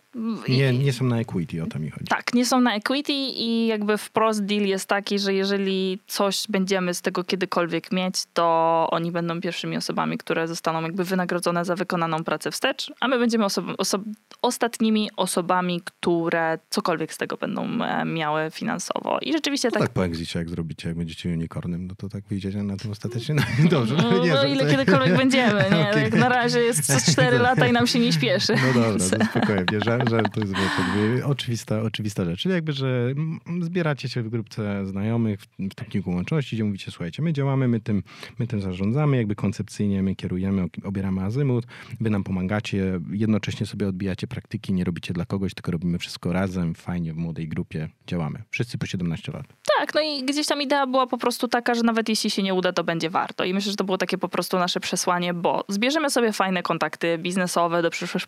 [0.49, 2.05] Nie, nie są na equity, o to mi chodzi.
[2.05, 6.93] Tak, nie są na equity i jakby wprost deal jest taki, że jeżeli coś będziemy
[6.93, 8.43] z tego kiedykolwiek mieć, to
[8.91, 13.45] oni będą pierwszymi osobami, które zostaną jakby wynagrodzone za wykonaną pracę wstecz, a my będziemy
[13.45, 14.03] osob- oso-
[14.41, 19.19] ostatnimi osobami, które cokolwiek z tego będą e, miały finansowo.
[19.21, 22.23] I rzeczywiście No tak tak po exicie, jak zrobicie, jak będziecie unicornem, no to tak
[22.29, 23.35] wyjdziecie na tym ostatecznie.
[23.35, 25.89] No, dobrze, No, nie, no ile kiedykolwiek będziemy, nie?
[25.89, 26.03] Okej.
[26.03, 28.53] Jak na razie jest co 4 lata i nam się nie śpieszy.
[28.55, 29.05] No dobra,
[29.35, 32.39] no spokojnie, że, że to jest jakby oczywista, oczywista rzecz.
[32.39, 33.13] Czyli jakby, że
[33.61, 38.03] zbieracie się w grupce znajomych, w, techniku łączności, gdzie mówicie, słuchajcie, my działamy, my tym,
[38.39, 41.65] my tym zarządzamy, jakby koncepcyjnie my kierujemy, obieramy azymut,
[42.01, 46.75] wy nam pomagacie, jednocześnie sobie odbijacie praktyki, nie robicie dla kogoś, tylko robimy wszystko razem,
[46.75, 48.43] fajnie, w młodej grupie działamy.
[48.49, 49.45] Wszyscy po 17 lat.
[49.79, 52.53] Tak, no i gdzieś tam idea była po prostu taka, że nawet jeśli się nie
[52.53, 53.43] uda, to będzie warto.
[53.43, 57.17] I myślę, że to było takie po prostu nasze przesłanie, bo zbierzemy sobie fajne kontakty
[57.17, 58.21] biznesowe do przyszłych,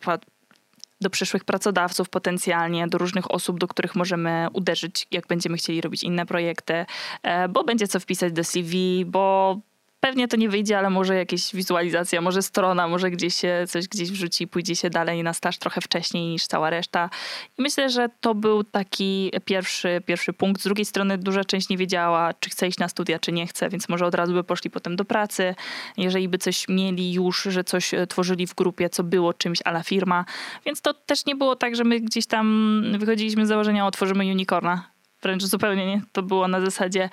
[1.01, 6.03] do przyszłych pracodawców potencjalnie, do różnych osób, do których możemy uderzyć, jak będziemy chcieli robić
[6.03, 6.85] inne projekty,
[7.23, 9.55] e, bo będzie co wpisać do CV, bo
[9.99, 14.11] pewnie to nie wyjdzie, ale może jakieś wizualizacja, może strona, może gdzieś się coś gdzieś
[14.11, 17.09] wrzuci, pójdzie się dalej na staż trochę wcześniej niż cała reszta.
[17.57, 20.61] I myślę, że to był taki pierwszy, pierwszy punkt.
[20.61, 23.69] Z drugiej strony duża część nie wiedziała, czy chce iść na studia, czy nie chce,
[23.69, 25.55] więc może od razu by poszli potem do pracy.
[25.97, 29.83] Jeżeli by coś mieli już, że coś e, tworzyli w grupie, co było czymś ala
[29.83, 30.25] firma.
[30.65, 34.98] Więc to też nie było tak, że my gdzieś tam wychodziliśmy z założenia, otworzymy unicorna.
[35.21, 36.01] Wręcz zupełnie nie.
[36.11, 37.09] To było na zasadzie,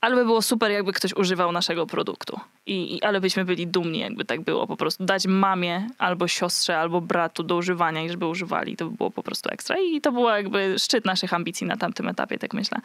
[0.00, 2.40] ale by było super, jakby ktoś używał naszego produktu.
[2.66, 4.66] I, i ale byśmy byli dumni, jakby tak było.
[4.66, 8.76] Po prostu dać mamie albo siostrze, albo bratu do używania i żeby używali.
[8.76, 9.76] To by było po prostu ekstra.
[9.78, 12.78] I to było jakby szczyt naszych ambicji na tamtym etapie, tak myślę.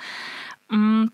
[0.71, 1.09] Mm.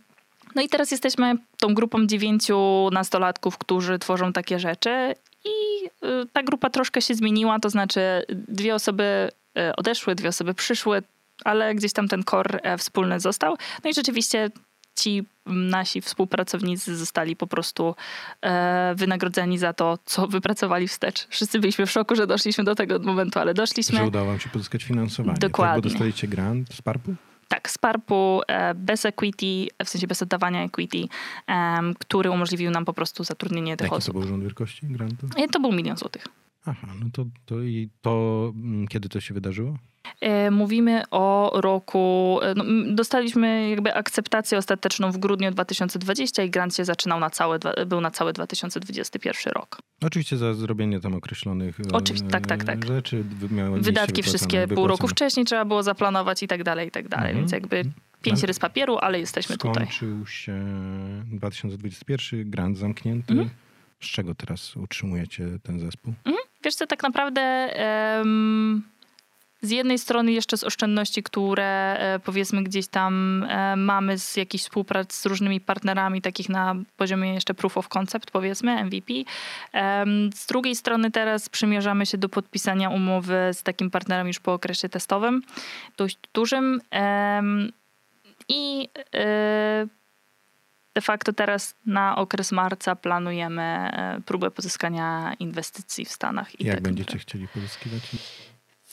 [0.55, 5.14] No i teraz jesteśmy tą grupą dziewięciu nastolatków, którzy tworzą takie rzeczy
[5.45, 10.53] i y, ta grupa troszkę się zmieniła, to znaczy dwie osoby y, odeszły, dwie osoby
[10.53, 11.03] przyszły,
[11.46, 13.56] ale gdzieś tam ten core e, wspólny został.
[13.84, 14.50] No i rzeczywiście
[14.96, 17.96] ci nasi współpracownicy zostali po prostu
[18.42, 21.28] e, wynagrodzeni za to, co wypracowali wstecz.
[21.30, 23.98] Wszyscy byliśmy w szoku, że doszliśmy do tego momentu, ale doszliśmy.
[23.98, 25.40] Że udało wam się pozyskać finansowanie.
[25.40, 25.74] Dokładnie.
[25.74, 27.16] Tak, bo dostaliście grant z PARP-u?
[27.48, 30.98] Tak, z PARP-u e, bez equity, w sensie bez oddawania equity,
[31.48, 34.14] em, który umożliwił nam po prostu zatrudnienie tych Jaki to osób.
[34.14, 35.28] był urząd wielkości grantu?
[35.38, 36.28] E, To był milion złotych.
[36.68, 39.78] Aha, no to, to i to mm, kiedy to się wydarzyło?
[40.22, 42.39] E, Mówimy o roku.
[42.41, 42.63] e, No,
[42.95, 48.11] dostaliśmy jakby akceptację ostateczną w grudniu 2020 i grant się zaczynał na dwa- był na
[48.11, 49.78] cały 2021 rok.
[50.01, 52.86] Oczywiście za zrobienie tam określonych e, Oczywiście, tak, tak, tak.
[52.88, 53.24] rzeczy.
[53.24, 55.09] Wydatki wypłacone- wszystkie pół roku wypłacone.
[55.11, 57.28] wcześniej trzeba było zaplanować i tak dalej, i tak dalej.
[57.30, 57.39] Mhm.
[57.39, 57.84] Więc jakby
[58.22, 58.47] pięć No.
[58.47, 59.74] rys papieru, ale jesteśmy tutaj.
[59.86, 60.65] Skończył się
[61.26, 63.34] 2021, grant zamknięty.
[63.34, 63.49] Mhm.
[63.99, 66.13] Z czego teraz utrzymujecie ten zespół?
[66.64, 68.84] Wiesz co, tak naprawdę em,
[69.62, 74.64] z jednej strony jeszcze z oszczędności, które e, powiedzmy gdzieś tam e, mamy z jakichś
[74.64, 79.14] współprac z różnymi partnerami, takich na poziomie jeszcze proof of concept powiedzmy, MVP.
[80.36, 84.89] Z drugiej strony teraz przymierzamy się do podpisania umowy z takim partnerem już po okresie
[84.89, 85.41] testowym,
[85.97, 86.82] dość dużym.
[88.49, 89.88] I e,
[90.98, 96.60] de facto teraz na okres marca planujemy e, próbę pozyskania inwestycji w Stanach.
[96.62, 98.02] I Jak będziecie chcieli pozyskiwać?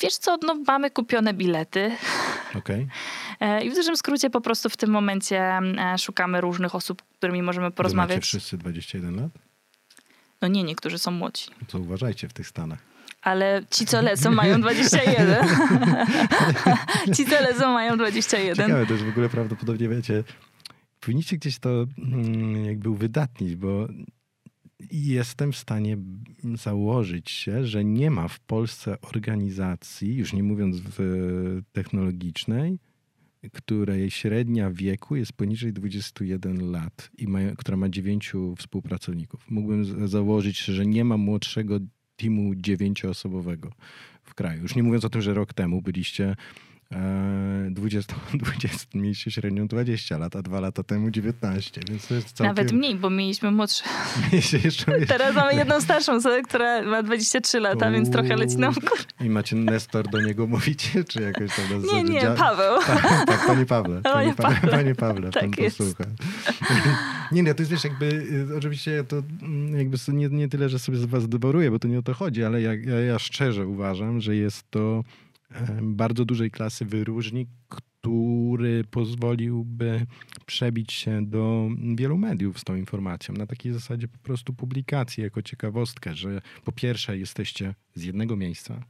[0.01, 1.91] Wiesz co, no mamy kupione bilety
[2.59, 2.87] Okej.
[3.41, 7.17] e, i w dużym skrócie po prostu w tym momencie e, szukamy różnych osób, z
[7.19, 8.23] którymi możemy Wy Macie porozmawiać.
[8.25, 9.31] wszyscy 21 lat?
[10.43, 12.79] No nie, niektórzy są młodzi, To uważajcie w tych Stanach.
[13.23, 15.47] ale ci co lecą mają 21.
[17.17, 18.67] ci co lecą mają 21.
[18.67, 20.25] Ciekawe, to jest w ogóle prawdopodobnie, wiecie,
[21.05, 23.89] powinniście gdzieś to mm, jakby uwydatnić, bo
[24.91, 25.97] jestem w stanie
[26.55, 30.77] założyć się, że nie ma w Polsce organizacji, już nie mówiąc
[31.73, 32.79] technologicznej,
[33.53, 39.51] której średnia wieku jest poniżej 21 lat i ma, która ma 9 współpracowników.
[39.51, 41.79] Mógłbym założyć, że nie ma młodszego
[42.17, 43.73] teamu dziewięcioosobowego
[44.23, 44.63] w kraju.
[44.63, 46.37] Już nie mówiąc o tym, że rok temu byliście
[47.71, 52.47] 20, 20 mieliście średnią 20 lat, a dwa lata temu 19, więc to jest całkiem...
[52.47, 53.85] Nawet mniej, bo mieliśmy młodsze.
[54.33, 55.07] Mieliście jeszcze...
[55.07, 56.19] Teraz mamy jedną starszą
[56.49, 57.95] która ma 23 lata, Uuu.
[57.95, 59.03] więc trochę leci nam górę.
[59.21, 61.83] I macie Nestor do niego mówicie, czy jakoś tam...
[61.95, 62.81] Nie, nie, Paweł.
[62.87, 64.03] Pa, tak, panie Pawle.
[64.03, 64.71] Panie, Pawle.
[64.71, 65.79] Panie Pawle, tak pan jest.
[65.79, 66.05] posłucha.
[67.33, 68.07] Nie, nie, to jest wiesz, jakby,
[68.51, 71.89] y, oczywiście to mm, jakby nie, nie tyle, że sobie z was doboruję, bo to
[71.89, 75.05] nie o to chodzi, ale ja, ja, ja szczerze uważam, że jest to
[75.83, 80.07] bardzo dużej klasy wyróżnik, który pozwoliłby
[80.47, 83.35] przebić się do wielu mediów z tą informacją.
[83.35, 88.85] Na takiej zasadzie po prostu publikacji jako ciekawostkę, że po pierwsze jesteście z jednego miejsca,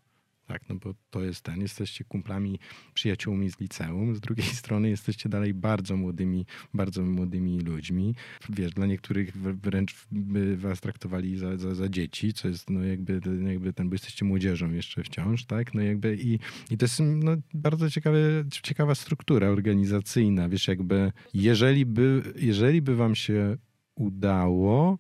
[0.47, 2.59] tak, no bo to jest ten, jesteście kumplami,
[2.95, 8.15] przyjaciółmi z liceum, z drugiej strony jesteście dalej bardzo młodymi, bardzo młodymi ludźmi.
[8.49, 13.21] Wiesz, dla niektórych wręcz by was traktowali za, za, za dzieci, co jest no jakby,
[13.49, 16.39] jakby ten, bo jesteście młodzieżą jeszcze wciąż, tak, no jakby i,
[16.71, 18.19] i to jest no, bardzo ciekawe,
[18.63, 23.57] ciekawa struktura organizacyjna, wiesz, jakby jeżeli by, jeżeli by wam się
[23.95, 24.99] udało,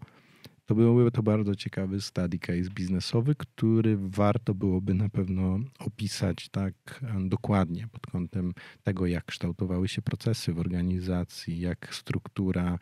[0.67, 6.75] to byłby to bardzo ciekawy study case biznesowy, który warto byłoby na pewno opisać tak
[7.03, 12.79] e, dokładnie pod kątem tego, jak kształtowały się procesy w organizacji, jak struktura,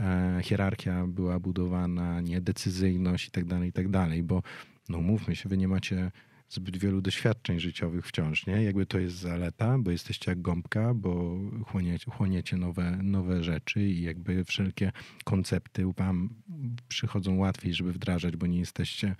[0.00, 3.88] e, hierarchia była budowana, nie decyzyjność i tak dalej, i tak
[4.22, 4.42] bo
[4.88, 6.10] no mówmy się, wy nie macie
[6.48, 8.62] zbyt wielu doświadczeń życiowych wciąż, nie?
[8.62, 14.02] Jakby to jest zaleta, bo jesteście jak gąbka, bo chłoniecie, chłoniecie nowe, nowe rzeczy i
[14.02, 14.92] jakby wszelkie
[15.24, 16.34] koncepty wam
[16.88, 19.16] przychodzą łatwiej, żeby wdrażać, bo nie jesteście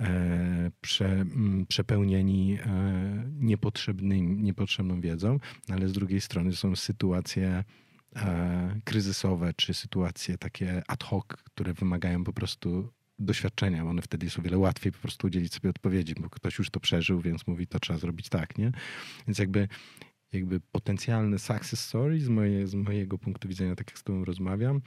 [0.00, 1.24] e, prze,
[1.68, 7.64] przepełnieni e, niepotrzebnym, niepotrzebną wiedzą, ale z drugiej strony są sytuacje
[8.16, 12.92] e, kryzysowe, czy sytuacje takie ad hoc, które wymagają po prostu
[13.24, 13.84] doświadczenia.
[13.84, 16.80] One wtedy jest o wiele łatwiej po prostu udzielić sobie odpowiedzi, bo ktoś już to
[16.80, 18.72] przeżył, więc mówi, to trzeba zrobić tak, nie?
[19.26, 19.68] Więc jakby,
[20.32, 24.80] jakby potencjalny success story z, moje, z mojego punktu widzenia, tak jak z tobą rozmawiam,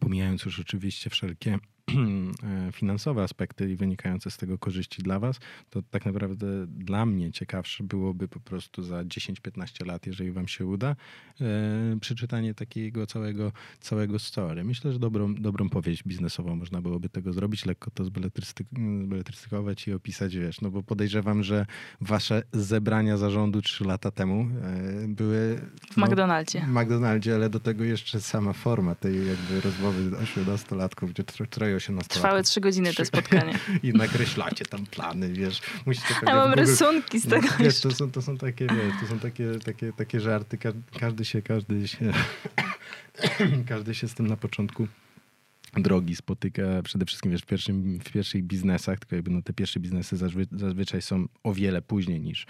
[0.00, 1.58] pomijając już oczywiście wszelkie
[2.72, 7.84] finansowe aspekty i wynikające z tego korzyści dla Was, to tak naprawdę dla mnie ciekawsze
[7.84, 10.96] byłoby po prostu za 10-15 lat, jeżeli Wam się uda,
[11.40, 14.64] e, przeczytanie takiego całego, całego story.
[14.64, 20.36] Myślę, że dobrą, dobrą powieść biznesową można byłoby tego zrobić, lekko to zbeletrystykować i opisać,
[20.36, 21.66] wiesz, no bo podejrzewam, że
[22.00, 25.60] Wasze zebrania zarządu 3 lata temu e, były...
[25.90, 26.60] W no, McDonaldzie.
[26.60, 31.92] W McDonaldzie, ale do tego jeszcze sama forma tej jakby rozmowy 18-latków, gdzie troje się
[31.92, 33.58] na Trwały trzy godziny te spotkanie.
[33.82, 35.60] I nakreślacie tam plany, wiesz.
[35.86, 36.60] Musicie ja mam Google...
[36.60, 40.20] rysunki z tego wiesz, to, są, to są takie, wiesz, to są takie, takie, takie
[40.20, 40.58] żarty.
[41.00, 42.12] Każdy się, każdy się,
[43.68, 44.86] każdy się z tym na początku
[45.76, 49.80] drogi spotyka przede wszystkim wiesz, w, pierwszym, w pierwszych biznesach, tylko jakby no, te pierwsze
[49.80, 50.16] biznesy
[50.52, 52.46] zazwyczaj są o wiele później niż,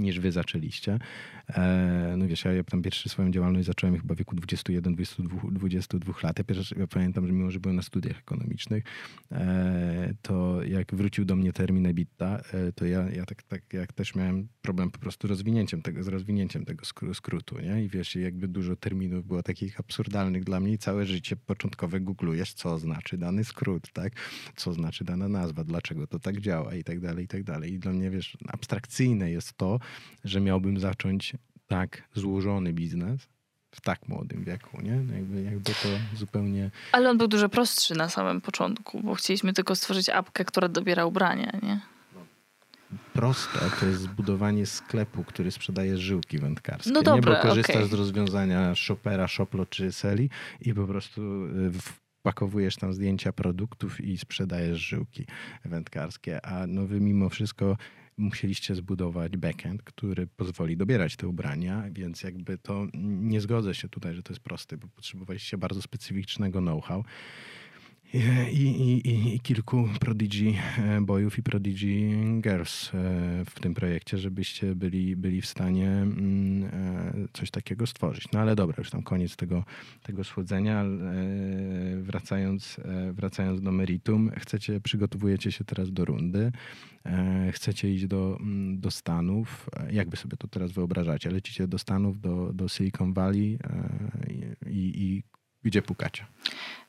[0.00, 0.98] niż wy zaczęliście.
[1.48, 6.14] E, no wiesz, ja, tam pierwszy swoją działalność zacząłem chyba w wieku 21, 22, 22
[6.22, 6.38] lat.
[6.38, 8.84] Ja, pierwszy, ja pamiętam, że mimo, że byłem na studiach ekonomicznych,
[9.32, 13.92] e, to jak wrócił do mnie termin EBITDA, e, to ja, ja tak, tak jak
[13.92, 16.84] też miałem problem po prostu rozwinięciem tego, z rozwinięciem tego
[17.14, 17.84] skrótu, nie?
[17.84, 22.54] I wiesz, jakby dużo terminów było takich absurdalnych dla mnie i całe życie początkowe googlujesz,
[22.54, 24.12] co znaczy dany skrót, tak?
[24.56, 27.72] Co znaczy dana nazwa, dlaczego to tak działa i tak dalej, i tak dalej.
[27.72, 29.78] I dla mnie, wiesz, abstrakcyjne jest to,
[30.24, 31.34] że miałbym zacząć
[31.66, 33.28] tak złożony biznes
[33.70, 34.92] w tak młodym wieku, nie?
[34.96, 36.70] No jakby, jakby to zupełnie...
[36.92, 41.04] Ale on był dużo prostszy na samym początku, bo chcieliśmy tylko stworzyć apkę, która dobiera
[41.04, 41.80] ubrania, nie?
[43.12, 46.90] Proste to jest zbudowanie sklepu, który sprzedaje żyłki wędkarskie.
[46.90, 47.42] No dobra, nie?
[47.42, 47.88] Bo korzystasz okay.
[47.88, 50.30] z rozwiązania Shopera, Shoplo czy Seli
[50.60, 51.72] i po prostu y,
[52.20, 55.26] wpakowujesz tam zdjęcia produktów i sprzedajesz żyłki
[55.64, 56.46] wędkarskie.
[56.46, 57.76] A no wy mimo wszystko
[58.20, 64.14] musieliście zbudować backend, który pozwoli dobierać te ubrania, więc jakby to nie zgodzę się tutaj,
[64.14, 67.04] że to jest proste, bo potrzebowaliście bardzo specyficznego know-how
[68.14, 68.18] i,
[68.52, 75.16] i, i, kilku Prodigy e, boyów i Prodigy girls e, w tym projekcie, żebyście byli,
[75.16, 78.24] byli w stanie mm, e, coś takiego stworzyć.
[78.32, 79.64] No ale dobra, już tam koniec tego,
[80.02, 80.84] tego słodzenia.
[82.02, 82.80] Wracając,
[83.12, 86.52] wracając do meritum, chcecie, przygotowujecie się teraz do rundy,
[87.52, 89.70] chcecie iść do, mm, do Stanów.
[89.90, 91.30] Jak wy sobie to teraz wyobrażacie?
[91.30, 93.58] Lecicie do Stanów, do, do Silicon Valley
[94.66, 95.22] i, i
[95.64, 96.24] Gdzie pukacie?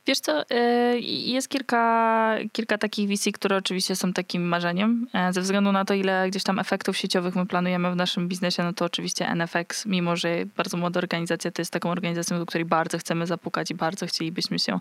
[0.08, 5.08] Wiesz co, y, jest kilka, kilka takich wizji, które oczywiście są takim marzeniem.
[5.14, 8.64] E, ze względu na to, ile gdzieś tam efektów sieciowych my planujemy w naszym biznesie,
[8.64, 12.66] no to oczywiście NFX, mimo że bardzo młoda organizacja, to jest taką organizacją, do której
[12.66, 14.80] bardzo chcemy zapukać i bardzo chcielibyśmy się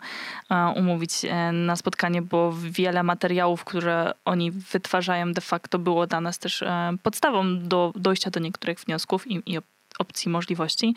[0.50, 6.20] e, umówić e, na spotkanie, bo wiele materiałów, które oni wytwarzają de facto było dla
[6.20, 6.64] nas też
[7.02, 9.58] podstawą do dojścia do niektórych wniosków i, i
[9.98, 10.94] opcji, możliwości.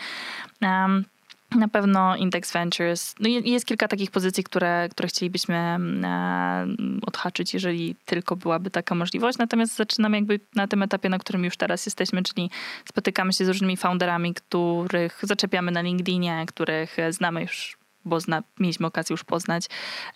[1.56, 3.16] Na pewno Index Ventures.
[3.20, 6.68] No jest kilka takich pozycji, które, które chcielibyśmy mm, e,
[7.08, 9.38] odhaczyć, jeżeli tylko byłaby taka możliwość.
[9.38, 12.49] Natomiast zaczynamy jakby na tym etapie, na którym już teraz jesteśmy, czyli
[12.89, 18.88] spotykamy się z różnymi founderami, których zaczepiamy na LinkedInie, których znamy już bo zna, mieliśmy
[18.88, 19.66] okazję już poznać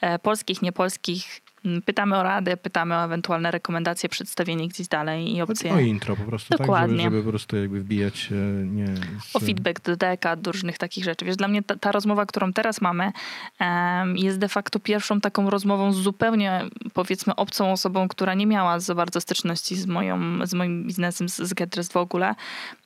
[0.01, 1.41] e, polskich, niepolskich
[1.85, 5.73] pytamy o radę, pytamy o ewentualne rekomendacje, przedstawienie gdzieś dalej i opcje.
[5.73, 6.97] O intro po prostu, Dokładnie.
[6.97, 7.03] tak?
[7.03, 8.29] Żeby, żeby po prostu jakby wbijać
[8.65, 9.35] nie, z...
[9.35, 11.25] O feedback do deka, do różnych takich rzeczy.
[11.25, 13.11] Wiesz, dla mnie ta, ta rozmowa, którą teraz mamy
[13.59, 18.79] um, jest de facto pierwszą taką rozmową z zupełnie powiedzmy obcą osobą, która nie miała
[18.79, 22.35] za bardzo styczności z, moją, z moim biznesem, z, z GetDress w ogóle.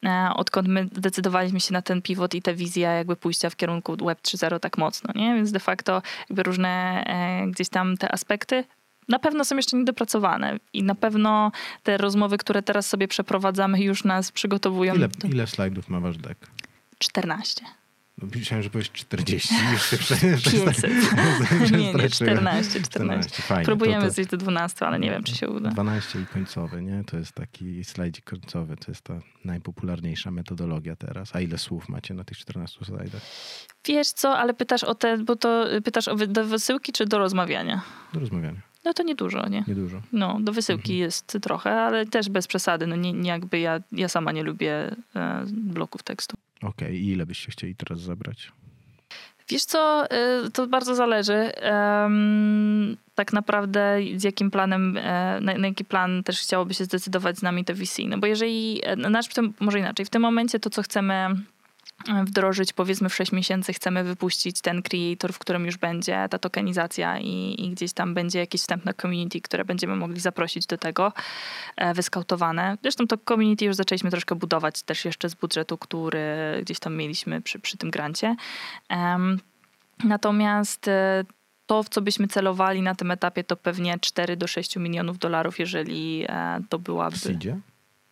[0.06, 3.98] E, odkąd my zdecydowaliśmy się na ten pivot i tę wizję jakby pójścia w kierunku
[4.06, 5.36] Web 3.0 tak mocno, nie?
[5.36, 8.64] Więc de facto jakby różne e, gdzieś tam te aspekty
[9.08, 11.52] na pewno są jeszcze niedopracowane i na pewno
[11.84, 14.96] te rozmowy, które teraz sobie przeprowadzamy, już nas przygotowują.
[14.96, 15.28] Ile, do...
[15.28, 16.48] ile slajdów ma wasz deck?
[16.98, 17.66] 14.
[18.18, 19.56] No, myślałem, że powiesz 40.
[19.72, 20.92] Już się 500.
[21.72, 22.82] nie, nie, 14.
[22.82, 23.42] 14.
[23.42, 25.70] Fajnie, Próbujemy to, zejść do 12, ale nie wiem, czy się uda.
[25.70, 27.04] 12 i końcowy, nie?
[27.04, 28.78] To jest taki slajdzik końcowy.
[28.78, 31.36] To jest ta najpopularniejsza metodologia teraz.
[31.36, 33.22] A ile słów macie na tych 14 slajdach?
[33.86, 37.82] Wiesz co, ale pytasz o te, bo to pytasz o do wysyłki czy do rozmawiania?
[38.14, 38.71] Do rozmawiania.
[38.86, 39.64] No to niedużo, nie?
[39.68, 40.02] Niedużo.
[40.14, 41.00] No, do wysyłki mhm.
[41.00, 42.88] jest trochę, ale też bez przesady.
[42.88, 46.38] No nie, nie jakby ja, ja sama nie lubię e, bloków tekstu.
[46.58, 46.96] Okej, okay.
[46.96, 48.52] i ile byście chcieli teraz zabrać?
[49.50, 51.52] Wiesz co, e, to bardzo zależy.
[53.16, 57.66] Tak naprawdę z jakim planem, e, na, jaki plan też chciałoby się zdecydować z nami
[57.66, 58.02] to VC.
[58.08, 59.26] No bo jeżeli, e, nasz,
[59.60, 61.36] może inaczej, w tym momencie to, co chcemy
[62.26, 67.20] wdrożyć, powiedzmy w 6 miesięcy chcemy wypuścić ten creator, w którym już będzie ta tokenizacja
[67.20, 71.14] i, i, gdzieś tam będzie jakieś wstępne community, które będziemy mogli zaprosić do tego,
[71.76, 72.78] e, wyskautowane.
[72.82, 76.20] Zresztą to community już zaczęliśmy troszkę budować też jeszcze z budżetu, który
[76.62, 78.36] gdzieś tam mieliśmy przy, przy tym grancie.
[78.90, 79.40] Um,
[80.04, 81.24] natomiast e,
[81.66, 85.60] to, w co byśmy celowali na tym etapie, to pewnie 4 do 6 milionów dolarów,
[85.60, 87.16] jeżeli e, to byłaby...
[87.16, 87.20] W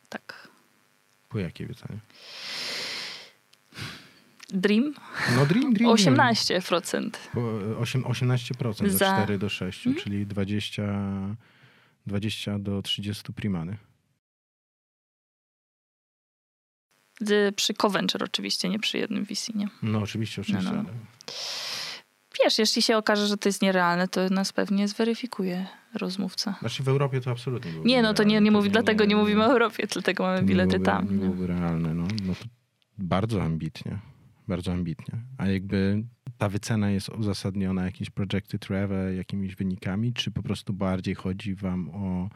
[0.09, 0.47] Tak.
[1.29, 1.99] Po jakiej wycenie?
[4.53, 4.93] Dream?
[5.35, 5.91] No Dream, Dream.
[5.91, 7.09] 18%.
[7.79, 9.23] 8, 18% Za...
[9.23, 10.01] 4 do 6, hmm?
[10.03, 10.83] czyli 20,
[12.07, 13.77] 20 do 30 primany.
[17.55, 19.67] Przy Coventure oczywiście, nie przy jednym VC, nie?
[19.83, 20.71] No oczywiście, oczywiście.
[20.71, 20.89] No, no.
[22.43, 26.55] Wiesz, jeśli się okaże, że to jest nierealne, to nas pewnie zweryfikuje rozmówca.
[26.59, 29.15] Znaczy w Europie to absolutnie nie Nie, no to nie, nie mówi, dlatego nie, nie,
[29.15, 31.11] mówimy o Europie, dlatego mamy bilety byłoby, tam.
[31.11, 32.07] Nie byłoby realne, no.
[32.23, 32.45] no to
[32.97, 33.99] bardzo ambitnie
[34.49, 35.19] bardzo ambitnie.
[35.37, 36.03] A jakby
[36.37, 41.89] ta wycena jest uzasadniona jakimś projected revenue, jakimiś wynikami, czy po prostu bardziej chodzi wam
[41.89, 42.29] o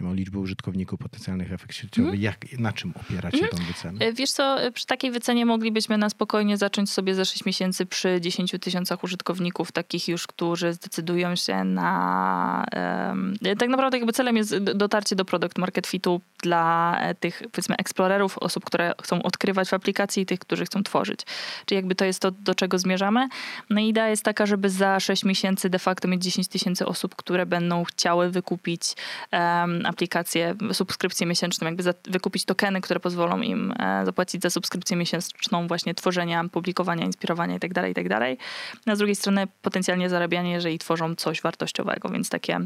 [0.00, 2.08] nie ma liczby użytkowników, potencjalnych efekt sieciowy.
[2.08, 2.20] Mm.
[2.20, 3.50] Jak, na czym opieracie mm.
[3.50, 4.04] tą wycenę?
[4.04, 7.86] E, wiesz co, e, przy takiej wycenie moglibyśmy na spokojnie zacząć sobie za 6 miesięcy
[7.86, 12.66] przy 10 tysiącach użytkowników, takich już, którzy zdecydują się na...
[13.08, 18.38] Um, tak naprawdę jakby celem jest dotarcie do produkt market fitu dla tych powiedzmy eksplorerów,
[18.38, 21.20] osób, które chcą odkrywać w aplikacji i tych, którzy chcą tworzyć.
[21.66, 23.28] Czyli jakby to jest to, do czego zmierzamy.
[23.70, 27.14] No i idea jest taka, żeby za 6 miesięcy de facto mieć 10 tysięcy osób,
[27.16, 28.82] które będą chciały wykupić
[29.32, 35.66] um, aplikację, subskrypcję miesięczną, jakby wykupić tokeny, które pozwolą im e, zapłacić za subskrypcję miesięczną
[35.68, 38.36] właśnie tworzenia, publikowania, inspirowania itd., itd.
[38.86, 42.60] A z drugiej strony potencjalnie zarabianie, jeżeli tworzą coś wartościowego, więc takie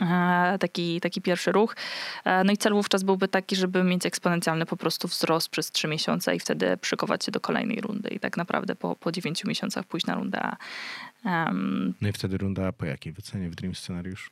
[0.00, 1.76] e, taki, taki pierwszy ruch.
[2.24, 5.88] E, no i cel wówczas byłby taki, żeby mieć eksponencjalny po prostu wzrost przez trzy
[5.88, 9.84] miesiące i wtedy szykować się do kolejnej rundy i tak naprawdę po, po 9 miesiącach
[9.84, 10.56] pójść na rundę
[11.24, 14.30] Um, no i wtedy runda po jakiej wycenie w Dream Scenariusz?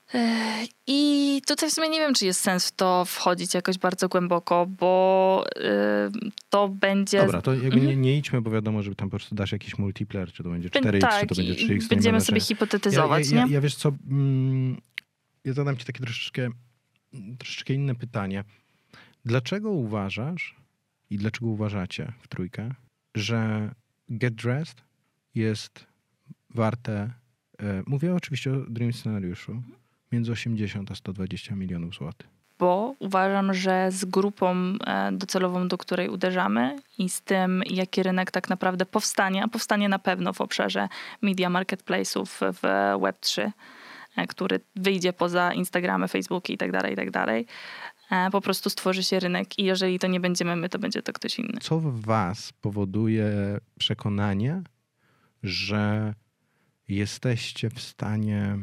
[0.87, 4.67] I tutaj w sumie nie wiem, czy jest sens w to wchodzić jakoś bardzo głęboko,
[4.67, 5.45] bo
[6.51, 7.19] to będzie...
[7.21, 10.33] Dobra, to jakby nie, nie idźmy, bo wiadomo, że tam po prostu dasz jakiś multiplayer,
[10.33, 11.89] czy to będzie 4x, tak, czy to będzie 3x.
[11.89, 13.53] Będziemy sobie hipotetyzować, ja, ja, nie?
[13.53, 14.77] Ja, wiesz co, mm,
[15.45, 16.49] ja zadam ci takie troszeczkę,
[17.39, 18.45] troszeczkę inne pytanie.
[19.25, 20.57] Dlaczego uważasz
[21.11, 22.75] i dlaczego uważacie w trójkę,
[23.15, 23.71] że
[24.09, 24.85] Get Dressed
[25.35, 25.88] jest
[26.55, 27.11] warte,
[27.59, 29.63] e, mówię oczywiście o Dream Scenariuszu,
[30.13, 32.29] między 80 a 120 milionów złotych.
[32.59, 38.31] Bo uważam, że z grupą e, docelową, do której uderzamy i z tym, jaki rynek
[38.31, 40.89] tak naprawdę powstanie, a powstanie na pewno w obszarze
[41.23, 42.61] media marketplace'ów w
[43.01, 43.51] Web3,
[44.17, 47.29] e, który wyjdzie poza Instagramy, Facebooki itd., tak itd., tak
[48.33, 51.39] po prostu stworzy się rynek i jeżeli to nie będziemy my, to będzie to ktoś
[51.39, 51.59] inny.
[51.61, 53.31] Co w was powoduje
[53.79, 54.63] przekonanie,
[55.43, 56.15] że
[56.89, 58.59] jesteście w stanie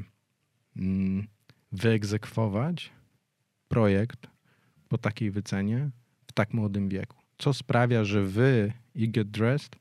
[0.76, 1.28] mm,
[1.71, 2.91] wyegzekwować
[3.67, 4.28] projekt
[4.88, 5.89] po takiej wycenie
[6.28, 7.17] w tak młodym wieku?
[7.38, 9.76] Co sprawia, że wy i Get Dressed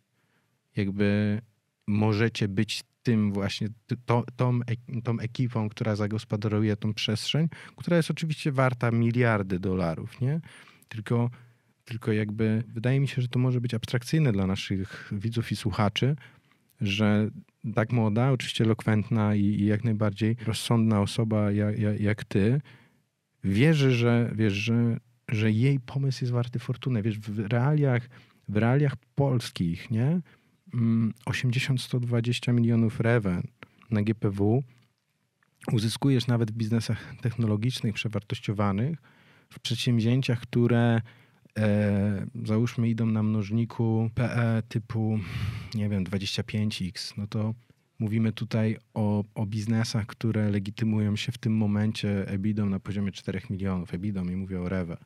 [0.76, 1.40] jakby
[1.86, 3.68] możecie być tym właśnie,
[4.07, 4.61] to, tą,
[5.05, 10.40] tą ekipą, która zagospodaruje tą przestrzeń, która jest oczywiście warta miliardy dolarów, nie?
[10.88, 11.30] Tylko,
[11.84, 16.16] tylko jakby wydaje mi się, że to może być abstrakcyjne dla naszych widzów i słuchaczy,
[16.81, 17.31] że
[17.75, 22.61] tak młoda, oczywiście elokwentna i, i jak najbardziej rozsądna osoba jak, jak, jak ty,
[23.45, 24.97] wierzy, że, wiesz, że,
[25.29, 27.03] że jej pomysł jest warty fortuny.
[27.03, 28.09] Wiesz, w realiach,
[28.49, 30.20] w realiach polskich, nie?
[31.27, 33.43] 80-120 mm, milionów rewen
[33.91, 34.62] na GPW
[35.72, 38.99] uzyskujesz nawet w biznesach technologicznych przewartościowanych,
[39.51, 41.01] w przedsięwzięciach, które
[41.59, 45.19] e, załóżmy idą na mnożniku PE typu,
[45.75, 47.55] nie wiem, 25x, no to
[47.99, 53.41] mówimy tutaj o, o biznesach, które legitymują się w tym momencie EBIDą na poziomie 4
[53.51, 53.95] milionów.
[53.95, 54.97] EBIDą i mówię o REWE.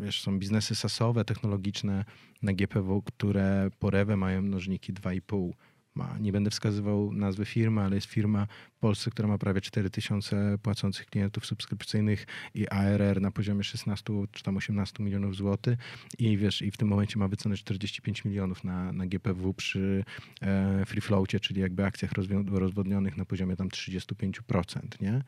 [0.00, 2.04] Wiesz, są biznesy sasowe, technologiczne
[2.42, 5.50] na GPW, które po REWE mają mnożniki 2,5
[5.96, 10.58] ma, nie będę wskazywał nazwy firmy, ale jest firma w Polsce, która ma prawie 4000
[10.62, 15.78] płacących klientów subskrypcyjnych i ARR na poziomie 16 czy tam 18 milionów złotych
[16.18, 20.04] i wiesz, i w tym momencie ma wycenę 45 milionów na, na GPW przy
[20.42, 22.10] e, free floatie, czyli jakby akcjach
[22.46, 25.22] rozwodnionych na poziomie tam 35%, nie?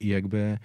[0.00, 0.58] I jakby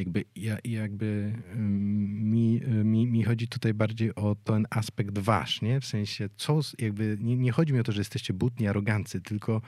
[0.00, 5.80] jakby, ja, jakby mi, mi, mi chodzi tutaj bardziej o ten aspekt wasz, nie?
[5.80, 9.62] W sensie, co, jakby, nie, nie chodzi mi o to, że jesteście butni, arogancy, tylko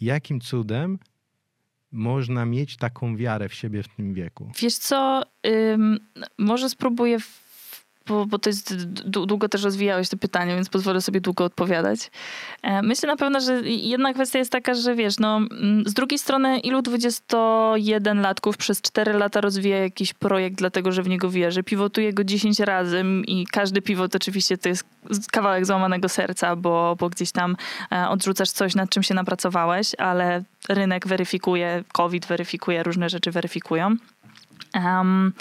[0.00, 0.98] jakim cudem
[1.92, 4.52] można mieć taką wiarę w siebie w tym wieku?
[4.60, 5.98] Wiesz co, ym,
[6.38, 7.18] może spróbuję
[8.06, 12.10] bo, bo to jest, długo też rozwijałeś to pytanie, więc pozwolę sobie długo odpowiadać.
[12.62, 16.18] E, myślę na pewno, że jedna kwestia jest taka, że wiesz, no, mm, z drugiej
[16.18, 22.12] strony ilu 21-latków przez 4 lata rozwija jakiś projekt, dlatego że w niego wierzy, pivotuje
[22.12, 24.84] go 10 razy i każdy pivot oczywiście to jest
[25.32, 27.56] kawałek złamanego serca, bo, bo gdzieś tam
[27.92, 33.96] e, odrzucasz coś, nad czym się napracowałeś, ale rynek weryfikuje, COVID weryfikuje, różne rzeczy weryfikują.
[34.74, 35.32] Um,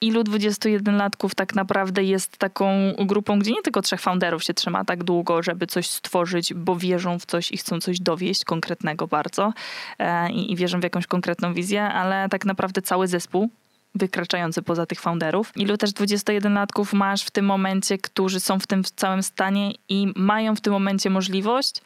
[0.00, 5.04] ilu 21-latków tak naprawdę jest taką grupą, gdzie nie tylko trzech founderów się trzyma tak
[5.04, 9.52] długo, żeby coś stworzyć, bo wierzą w coś i chcą coś dowieść konkretnego bardzo
[9.98, 13.50] e, i, wierzą w jakąś konkretną wizję, ale tak naprawdę cały zespół
[13.94, 15.52] wykraczający poza tych founderów.
[15.56, 20.56] Ilu też 21-latków masz w tym momencie, którzy są w tym całym stanie i mają
[20.56, 21.80] w tym momencie możliwość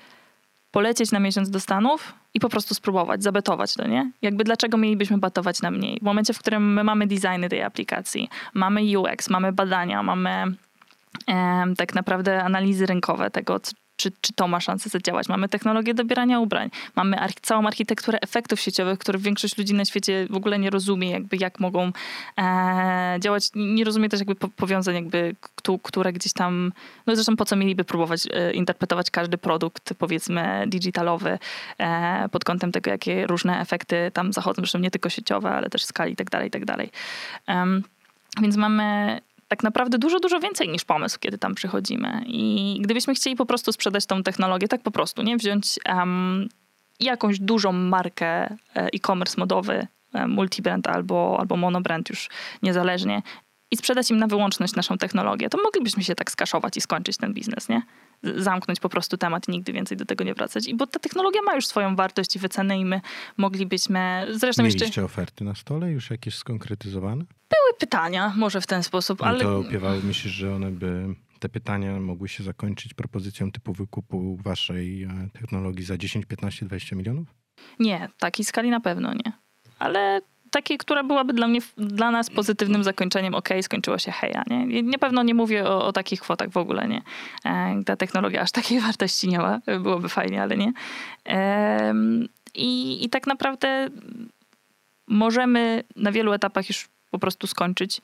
[0.73, 4.11] polecieć na miesiąc do Stanów i po prostu spróbować, zabetować to, nie?
[4.23, 5.99] Jakby dlaczego mielibyśmy batować na mniej?
[6.01, 10.45] W momencie, w którym my mamy designy tej aplikacji, mamy UX, mamy badania, mamy
[11.77, 13.61] tak naprawdę analizy rynkowe tego,
[13.97, 15.29] czy, czy to ma szansę zadziałać.
[15.29, 20.27] Mamy technologię dobierania ubrań, mamy arch całą architekturę efektów sieciowych, które większość ludzi na świecie
[20.31, 21.93] w ogóle nie rozumie, jakby jak mogą
[22.39, 23.51] e, działać.
[23.55, 25.37] Nie rozumie też jakby powiązań, jakby,
[25.83, 26.73] które gdzieś tam,
[27.07, 31.39] no zresztą po co mieliby próbować e, interpretować każdy produkt, powiedzmy, digitalowy
[31.79, 35.85] e, pod kątem tego, jakie różne efekty tam zachodzą, zresztą nie tylko sieciowe, ale też
[35.85, 36.91] skali i tak dalej, i tak dalej.
[38.41, 39.21] Więc mamy
[39.53, 42.23] tak naprawdę dużo, dużo więcej niż pomysł, kiedy tam przychodzimy.
[42.27, 46.49] I gdybyśmy chcieli po prostu sprzedać tą technologię, tak po prostu, nie wziąć um,
[47.01, 52.29] jakąś dużą markę e, e-commerce modowy, e, multibrand albo, albo monobrand już
[52.63, 53.23] niezależnie
[53.71, 57.35] i sprzedać im na wyłączność naszą technologię, to moglibyśmy się tak skaszować i skończyć ten
[57.35, 57.83] biznes, nie?
[58.23, 60.69] zamknąć po prostu temat i nigdy więcej do tego nie wracać.
[60.69, 63.01] I bo ta technologia ma już swoją wartość i wycenę i my
[63.37, 64.27] moglibyśmy...
[64.31, 65.05] Zresztą Mieliście jeszcze...
[65.05, 67.25] oferty na stole już jakieś skonkretyzowane?
[67.79, 69.41] Pytania, może w ten sposób, no ale...
[69.41, 75.03] to opiewały, myślisz, że one by te pytania mogły się zakończyć propozycją typu wykupu waszej
[75.03, 77.29] e, technologii za 10, 15, 20 milionów?
[77.79, 79.33] Nie, takiej skali na pewno nie.
[79.79, 80.21] Ale
[80.51, 84.83] takiej, która byłaby dla mnie, dla nas pozytywnym zakończeniem, ok, skończyło się heja, nie?
[84.83, 87.03] Nie pewno nie mówię o, o takich kwotach w ogóle, nie?
[87.45, 90.73] E, ta technologia aż takiej wartości nie ma, byłoby fajnie, ale nie.
[92.55, 93.89] I, I tak naprawdę
[95.09, 98.01] możemy na wielu etapach już po prostu skończyć.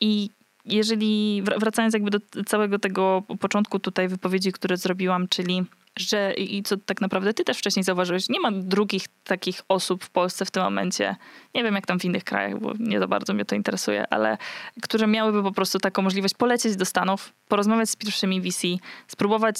[0.00, 0.30] I
[0.64, 5.64] jeżeli, wracając jakby do całego tego początku tutaj wypowiedzi, które zrobiłam, czyli
[5.96, 10.10] że i co tak naprawdę ty też wcześniej zauważyłeś, nie ma drugich takich osób w
[10.10, 11.16] Polsce w tym momencie,
[11.54, 14.38] nie wiem jak tam w innych krajach, bo nie za bardzo mnie to interesuje, ale
[14.82, 18.66] które miałyby po prostu taką możliwość polecieć do Stanów, porozmawiać z pierwszymi VC,
[19.06, 19.56] spróbować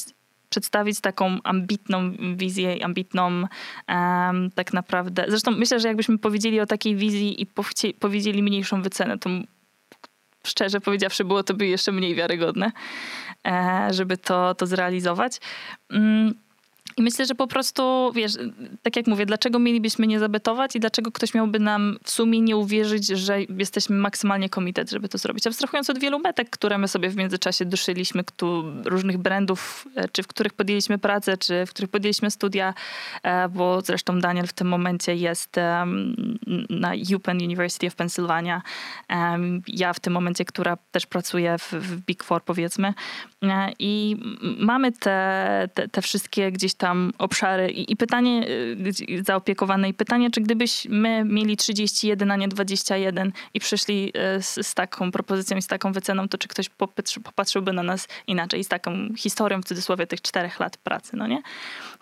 [0.53, 3.29] przedstawić taką ambitną wizję, ambitną
[3.89, 5.25] um, tak naprawdę.
[5.29, 7.47] Zresztą myślę, że jakbyśmy powiedzieli o takiej wizji i
[8.01, 9.31] powiedzieli mniejszą wycenę, to
[10.47, 12.73] szczerze powiedziawszy, było to by jeszcze mniej wiarygodne,
[13.47, 15.41] e, żeby to, to zrealizować.
[16.97, 18.33] I myślę, że po prostu, wiesz,
[18.83, 22.57] tak jak mówię, dlaczego mielibyśmy nie zabetować i dlaczego ktoś miałby nam w sumie nie
[22.57, 25.47] uwierzyć, że jesteśmy maksymalnie komitet, żeby to zrobić.
[25.47, 28.25] Abstrahując od wielu metek, które my sobie w międzyczasie duszyliśmy,
[28.85, 32.75] różnych brandów, e, czy w których podjęliśmy pracę, czy w których podjęliśmy studia,
[33.23, 35.57] e, bo zresztą Daniel w tym momencie jest
[36.71, 38.63] na UPenn University of Pennsylvania.
[39.67, 42.95] Ja w tym momencie, która też pracuje w, w Big Four powiedzmy.
[43.43, 44.17] E, I
[44.59, 48.47] mamy te, te, te wszystkie gdzieś tam obszary i, i pytanie
[49.11, 54.67] y, zaopiekowane i pytanie, czy gdybyśmy mieli 31, a nie 21 i przyszli y, z,
[54.67, 58.65] z taką propozycją i z taką wyceną, to czy ktoś popatrzy, popatrzyłby na nas inaczej,
[58.65, 61.43] z taką historią w cudzysłowie tych czterech lat pracy, no nie?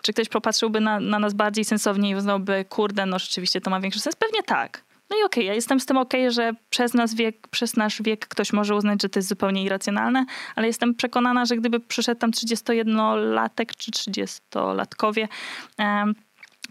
[0.01, 3.79] Czy ktoś popatrzyłby na, na nas bardziej sensownie i uznałby, kurde, no rzeczywiście to ma
[3.79, 4.15] większy sens?
[4.15, 4.83] Pewnie tak.
[5.11, 7.77] No i okej, okay, ja jestem z tym okej, okay, że przez, nas wiek, przez
[7.77, 11.79] nasz wiek ktoś może uznać, że to jest zupełnie irracjonalne, ale jestem przekonana, że gdyby
[11.79, 15.27] przyszedł tam 31-latek czy 30-latkowie,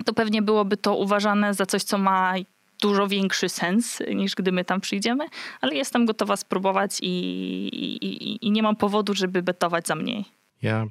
[0.05, 2.34] to pewnie byłoby to uważane za coś, co ma
[2.80, 5.26] dużo większy sens niż gdy my tam przyjdziemy,
[5.61, 10.24] ale jestem gotowa spróbować i, i, i, nie mam powodu, żeby betować za mniej.
[10.62, 10.86] Ja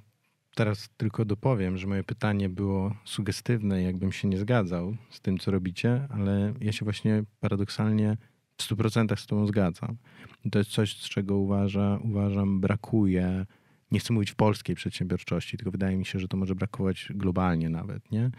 [0.59, 5.51] teraz tylko dopowiem, że moje pytanie było sugestywne, jakbym się nie zgadzał z tym, co
[5.51, 8.17] robicie, ale ja się właśnie paradoksalnie
[8.57, 9.97] w 100% z Tobą zgadzam.
[10.45, 13.45] I to jest coś, z czego uważa, uważam brakuje.
[13.91, 17.69] Nie chcę mówić w polskiej przedsiębiorczości, tylko wydaje mi się, że to może brakować globalnie
[17.69, 18.11] nawet.
[18.11, 18.31] Nie?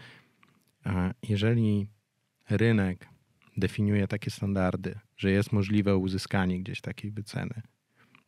[1.29, 1.87] Jeżeli
[2.49, 3.09] rynek
[3.57, 7.61] definiuje takie standardy, że jest możliwe uzyskanie gdzieś takiej wyceny,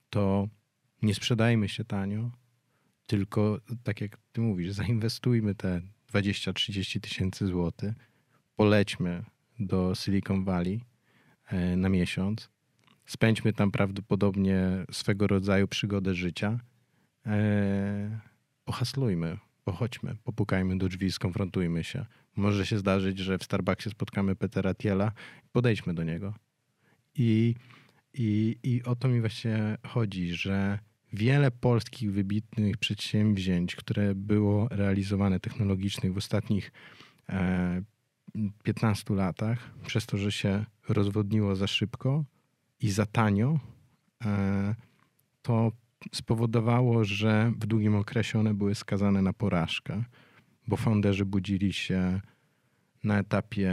[0.09, 0.47] to
[1.01, 2.31] nie sprzedajmy się tanio,
[3.05, 5.81] tylko tak jak ty mówisz, zainwestujmy te
[6.13, 7.93] 20-30 tysięcy złotych,
[8.55, 9.23] polećmy
[9.59, 10.81] do Silicon Valley
[11.45, 12.49] e, na miesiąc,
[13.05, 16.59] spędźmy tam prawdopodobnie swego rodzaju przygodę życia,
[17.25, 18.19] e,
[18.65, 22.05] pohaslujmy, pochodźmy, popukajmy do drzwi, skonfrontujmy się.
[22.35, 25.11] Może się zdarzyć, że w Starbucksie spotkamy Petera Tiela,
[25.51, 26.33] podejdźmy do niego.
[27.15, 27.55] I,
[28.13, 30.79] i, I o to mi właśnie chodzi, że
[31.13, 36.71] wiele polskich wybitnych przedsięwzięć, które było realizowane technologicznych w ostatnich
[38.63, 42.23] 15 e, latach, przez to, że się rozwodniło za szybko
[42.79, 43.59] i za tanio,
[44.25, 44.75] e,
[45.41, 45.71] to
[46.11, 50.03] spowodowało, że w długim okresie one były skazane na porażkę,
[50.67, 52.21] bo founderzy budzili się
[53.03, 53.71] na etapie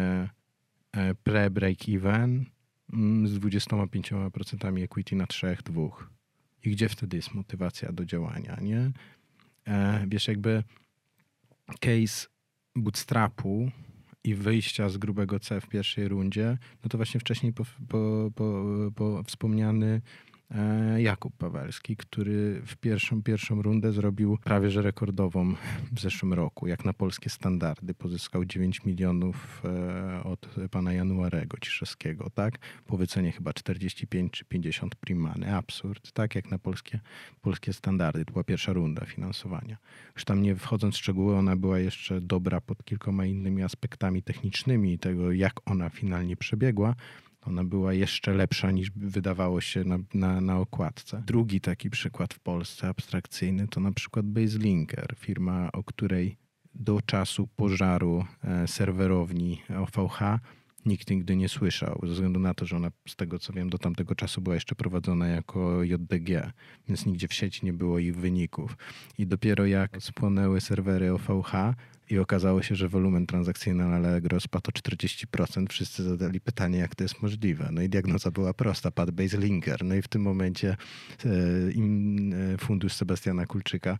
[0.92, 2.44] e, pre-break-even
[2.92, 5.90] mm, z 25% equity na 3-2
[6.64, 8.90] i gdzie wtedy jest motywacja do działania, nie?
[9.66, 10.62] E, wiesz, jakby
[11.80, 12.26] case
[12.76, 13.70] bootstrapu
[14.24, 18.64] i wyjścia z grubego C w pierwszej rundzie, no to właśnie wcześniej po, po, po,
[18.94, 20.00] po wspomniany
[20.96, 25.54] Jakub Pawelski, który w pierwszą, pierwszą rundę zrobił prawie że rekordową
[25.92, 27.94] w zeszłym roku, jak na polskie standardy.
[27.94, 32.58] Pozyskał 9 milionów e, od pana Januarego Ciszewskiego, tak?
[32.86, 35.54] Po wycenie chyba 45 czy 50 primany.
[35.56, 36.34] Absurd, tak?
[36.34, 37.00] Jak na polskie,
[37.42, 38.24] polskie standardy.
[38.24, 39.76] To była pierwsza runda finansowania.
[40.14, 44.98] Już tam nie wchodząc w szczegóły, ona była jeszcze dobra pod kilkoma innymi aspektami technicznymi
[44.98, 46.94] tego, jak ona finalnie przebiegła,
[47.46, 51.22] ona była jeszcze lepsza niż wydawało się na, na, na okładce.
[51.26, 56.36] Drugi taki przykład w Polsce abstrakcyjny to na przykład Baselinker, firma, o której
[56.74, 60.20] do czasu pożaru e, serwerowni OVH
[60.86, 63.78] nikt nigdy nie słyszał, ze względu na to, że ona z tego co wiem do
[63.78, 66.52] tamtego czasu była jeszcze prowadzona jako JDG,
[66.88, 68.76] więc nigdzie w sieci nie było ich wyników.
[69.18, 71.52] I dopiero jak spłonęły serwery OVH,
[72.10, 75.66] i okazało się, że wolumen transakcyjny na Allegro spadł o 40%.
[75.68, 77.68] Wszyscy zadali pytanie, jak to jest możliwe.
[77.72, 79.38] No i diagnoza była prosta, padł base.
[79.84, 80.76] No i w tym momencie
[81.24, 83.98] e, im e, fundusz Sebastiana Kulczyka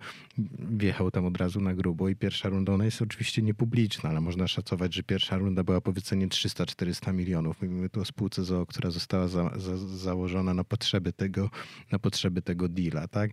[0.58, 4.48] wjechał tam od razu na grubo i pierwsza runda, ona jest oczywiście niepubliczna, ale można
[4.48, 7.62] szacować, że pierwsza runda była po wycenie 300-400 milionów.
[7.62, 11.50] Mówimy tu o spółce ZOO, która została za, za, założona na potrzeby tego,
[11.92, 13.30] na potrzeby tego deala, tak?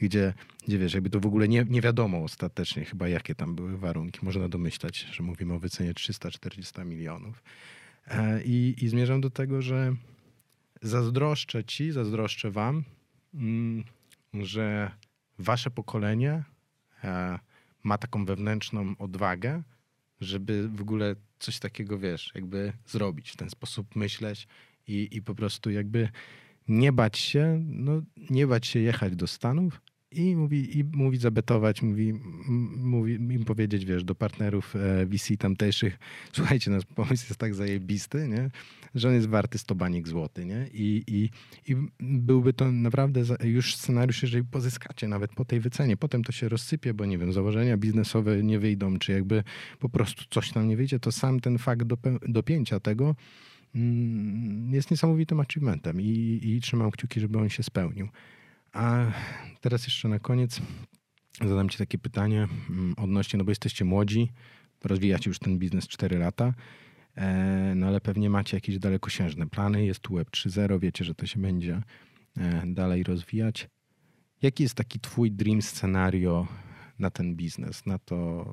[0.00, 0.34] Gdzie,
[0.66, 4.20] gdzie wiesz, jakby to w ogóle nie, nie wiadomo ostatecznie chyba, jakie tam były warunki.
[4.22, 7.42] Można domyślać, że mówimy o wycenie 340 milionów.
[8.06, 9.94] E, I, I zmierzam do tego, że
[10.82, 12.84] zazdroszczę ci, zazdroszczę wam,
[13.34, 13.84] mm,
[14.34, 14.90] że
[15.38, 16.42] wasze pokolenie
[17.04, 17.38] e,
[17.82, 19.62] ma taką wewnętrzną odwagę,
[20.20, 24.48] żeby w ogóle coś takiego, wiesz, jakby zrobić, w ten sposób myśleć
[24.86, 26.08] i, i po prostu jakby
[26.68, 29.80] nie bać się, no nie bać się jechać do Stanów,
[30.12, 32.14] i mówi, i mówi zabetować, mówi,
[32.76, 35.98] mówi im powiedzieć, wiesz, do partnerów e, VC tamtejszych,
[36.32, 38.50] słuchajcie, nasz pomysł jest tak zajebisty, nie?
[38.94, 40.66] że on jest warty 100 banik złoty, nie?
[40.72, 41.30] I, i,
[41.72, 45.96] I byłby to naprawdę już scenariusz, jeżeli pozyskacie nawet po tej wycenie.
[45.96, 49.44] Potem to się rozsypie, bo nie wiem, założenia biznesowe nie wyjdą, czy jakby
[49.78, 51.86] po prostu coś tam nie wyjdzie, to sam ten fakt
[52.28, 53.16] dopięcia tego
[53.74, 58.08] mm, jest niesamowitym achievementem i, i trzymam kciuki, żeby on się spełnił.
[58.72, 59.06] A
[59.60, 60.60] teraz jeszcze na koniec
[61.48, 64.28] zadam Ci takie pytanie mm, odnośnie, no bo jesteście młodzi,
[64.84, 66.54] rozwijacie już ten biznes 4 lata,
[67.14, 71.26] e, no ale pewnie macie jakieś dalekosiężne plany, jest tu Web 3.0, wiecie, że to
[71.26, 71.82] się będzie
[72.36, 73.68] e, dalej rozwijać.
[74.42, 76.46] Jaki jest taki Twój dream scenario
[76.98, 78.46] na ten biznes, na to,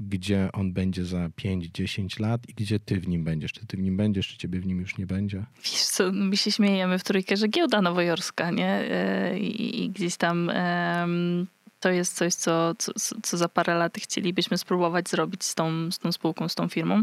[0.00, 3.52] gdzie on będzie za 5-10 lat i gdzie ty w nim będziesz.
[3.52, 5.44] Czy ty w nim będziesz, czy ciebie w nim już nie będzie?
[5.64, 8.68] Wiesz co, my się śmiejemy w trójkę, że giełda nowojorska, nie?
[8.68, 10.50] E, I, gdzieś tam
[11.80, 12.92] to jest coś, co, co,
[13.22, 17.02] co, za parę lat chcielibyśmy spróbować zrobić z tą, z tą spółką, z tą firmą.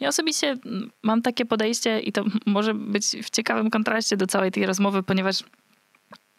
[0.00, 0.56] Ja osobiście
[1.02, 5.44] mam takie podejście i to może być w ciekawym kontraście do całej tej rozmowy, ponieważ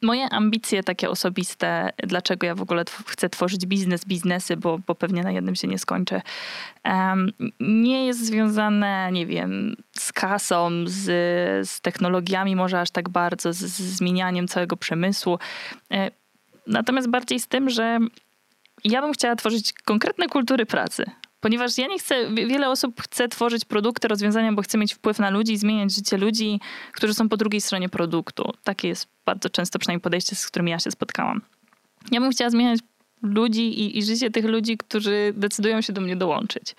[0.02, 5.24] moje ambicje takie osobiste, dlaczego ja w ogóle chcę tworzyć biznes, biznesy, bo, bo pewnie
[5.24, 6.22] na jednym się nie skończę,
[6.86, 11.06] um, nie jest związane, nie wiem, z kasą, z,
[11.70, 15.40] z technologiami, może aż tak bardzo, z, z zmienianiem całego przemysłu.
[15.92, 16.12] E,
[16.68, 18.00] natomiast bardziej z tym, że
[18.84, 21.06] ja bym chciała tworzyć konkretne kultury pracy.
[21.40, 25.30] Ponieważ ja nie chcę, wiele osób chce tworzyć produkty, rozwiązania, bo chce mieć wpływ na
[25.30, 26.60] ludzi, zmieniać życie ludzi,
[26.94, 28.52] którzy są po drugiej stronie produktu.
[28.64, 31.42] Takie jest bardzo często przynajmniej podejście, z którym ja się spotkałam.
[32.12, 32.80] Ja bym chciała zmieniać
[33.22, 36.76] ludzi i, i życie tych ludzi, którzy decydują się do mnie dołączyć.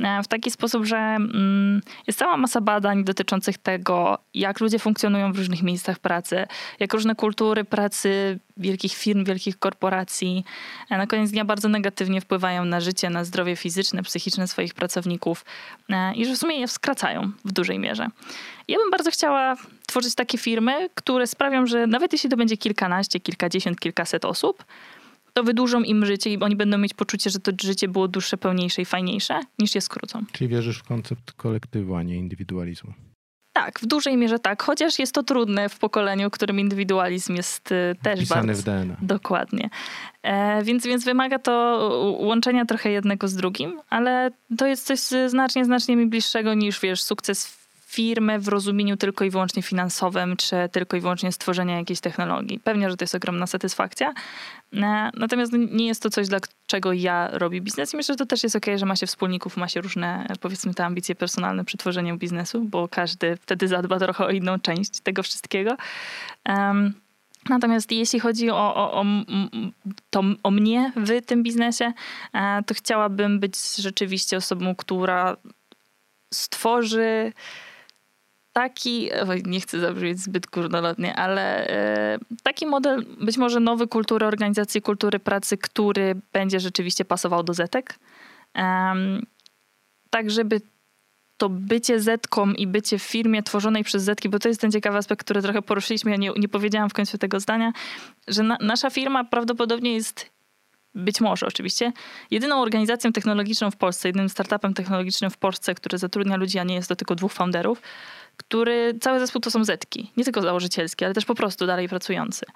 [0.00, 5.32] E, w taki sposób, że mm, jest cała masa badań dotyczących tego, jak ludzie funkcjonują
[5.32, 6.46] w różnych miejscach pracy,
[6.80, 10.44] jak różne kultury pracy wielkich firm, wielkich korporacji
[10.90, 15.44] e, na koniec dnia bardzo negatywnie wpływają na życie, na zdrowie fizyczne, psychiczne swoich pracowników
[15.88, 18.08] e, i że w sumie je skracają w dużej mierze.
[18.68, 23.20] Ja bym bardzo chciała tworzyć takie firmy, które sprawią, że nawet jeśli to będzie kilkanaście,
[23.20, 24.64] kilkadziesiąt, kilkaset osób,
[25.32, 28.82] to wydłużą im życie i oni będą mieć poczucie, że to życie było dłuższe, pełniejsze
[28.82, 30.24] i fajniejsze, niż je skrócą.
[30.32, 32.92] Czyli wierzysz w koncept kolektywu, a nie indywidualizmu?
[33.52, 37.72] Tak, w dużej mierze tak, chociaż jest to trudne w pokoleniu, w którym indywidualizm jest
[37.72, 38.62] y, też Pisany bardzo...
[38.62, 38.96] w DNA.
[39.02, 39.70] Dokładnie.
[40.22, 41.52] E, więc, więc wymaga to
[42.18, 47.02] łączenia trochę jednego z drugim, ale to jest coś znacznie, znacznie mi bliższego niż, wiesz,
[47.02, 47.61] sukces
[47.92, 52.60] firmę w rozumieniu tylko i wyłącznie finansowym, czy tylko i wyłącznie stworzenia jakiejś technologii.
[52.64, 54.14] Pewnie, że to jest ogromna satysfakcja.
[54.72, 58.26] E, natomiast nie jest to coś, dla czego ja robię biznes i myślę, że to
[58.26, 61.78] też jest ok, że ma się wspólników, ma się różne, powiedzmy, te ambicje personalne przy
[61.78, 65.76] tworzeniu biznesu, bo każdy wtedy zadba trochę o inną część tego wszystkiego.
[66.48, 66.94] Um,
[67.48, 69.04] Natomiast jeśli chodzi o, o, o,
[70.10, 71.92] to, o mnie w tym biznesie,
[72.32, 75.36] e, to chciałabym być rzeczywiście osobą, która
[76.34, 77.32] stworzy
[78.52, 79.10] taki,
[79.44, 85.18] nie chcę zabrzmieć zbyt górnolotnie, ale e, taki model, być może nowy kultury organizacji, kultury
[85.18, 87.98] pracy, który będzie rzeczywiście pasował do Zetek.
[90.10, 90.60] Tak, żeby
[91.36, 94.98] to bycie Zetką i bycie w firmie tworzonej przez Zetki, bo to jest ten ciekawy
[94.98, 97.72] aspekt, który trochę poruszyliśmy, ja nie, nie powiedziałam w końcu tego zdania,
[98.28, 100.30] że na, nasza firma prawdopodobnie jest
[100.94, 101.92] być może oczywiście,
[102.30, 106.74] jedyną organizacją technologiczną w Polsce, jedynym startupem technologicznym w Polsce, który zatrudnia ludzi, a nie
[106.74, 107.82] jest to tylko dwóch founderów,
[108.48, 110.10] który cały zespół to są zetki.
[110.16, 112.46] Nie tylko założycielskie, ale też po prostu dalej pracujący.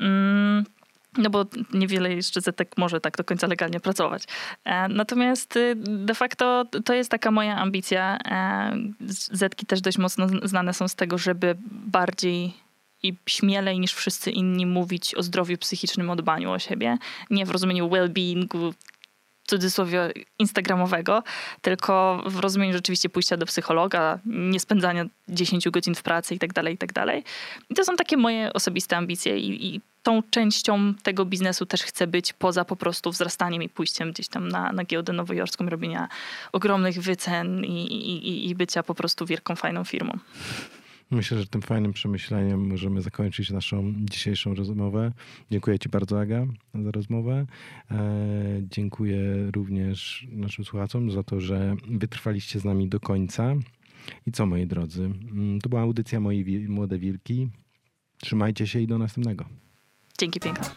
[0.00, 0.64] Mm.
[1.16, 4.24] No bo niewiele jeszcze zetek może tak do końca legalnie pracować.
[4.64, 8.18] E, natomiast y, de facto to jest taka moja ambicja.
[8.24, 8.76] E,
[9.30, 12.54] zetki też dość mocno znane są z tego, żeby bardziej
[13.02, 16.98] i śmielej niż wszyscy inni mówić o zdrowiu psychicznym, o dbaniu o siebie.
[17.30, 18.72] Nie w rozumieniu well-beingu
[19.46, 21.22] cudzysłowie instagramowego,
[21.62, 26.52] tylko w rozumieniu rzeczywiście pójścia do psychologa, nie spędzania 10 godzin w pracy i tak
[26.52, 26.92] dalej, i tak.
[27.70, 32.06] I to są takie moje osobiste ambicje i, i tą częścią tego biznesu też chcę
[32.06, 36.08] być poza po prostu wzrastaniem i pójściem gdzieś tam na, na giełdę nowojorską, robienia
[36.52, 40.18] ogromnych wycen i, i, i bycia po prostu wielką, fajną firmą.
[41.10, 45.12] Myślę, że tym fajnym przemyśleniem możemy zakończyć naszą dzisiejszą rozmowę.
[45.50, 47.46] Dziękuję Ci bardzo, Aga, za rozmowę.
[47.90, 47.96] E,
[48.62, 53.54] dziękuję również naszym słuchaczom za to, że wytrwaliście z nami do końca.
[54.26, 55.04] I co, moi drodzy?
[55.04, 57.48] Mm, to była audycja Mojej Młode Wilki.
[58.18, 59.44] Trzymajcie się i do następnego.
[60.18, 60.70] Dzięki piękne.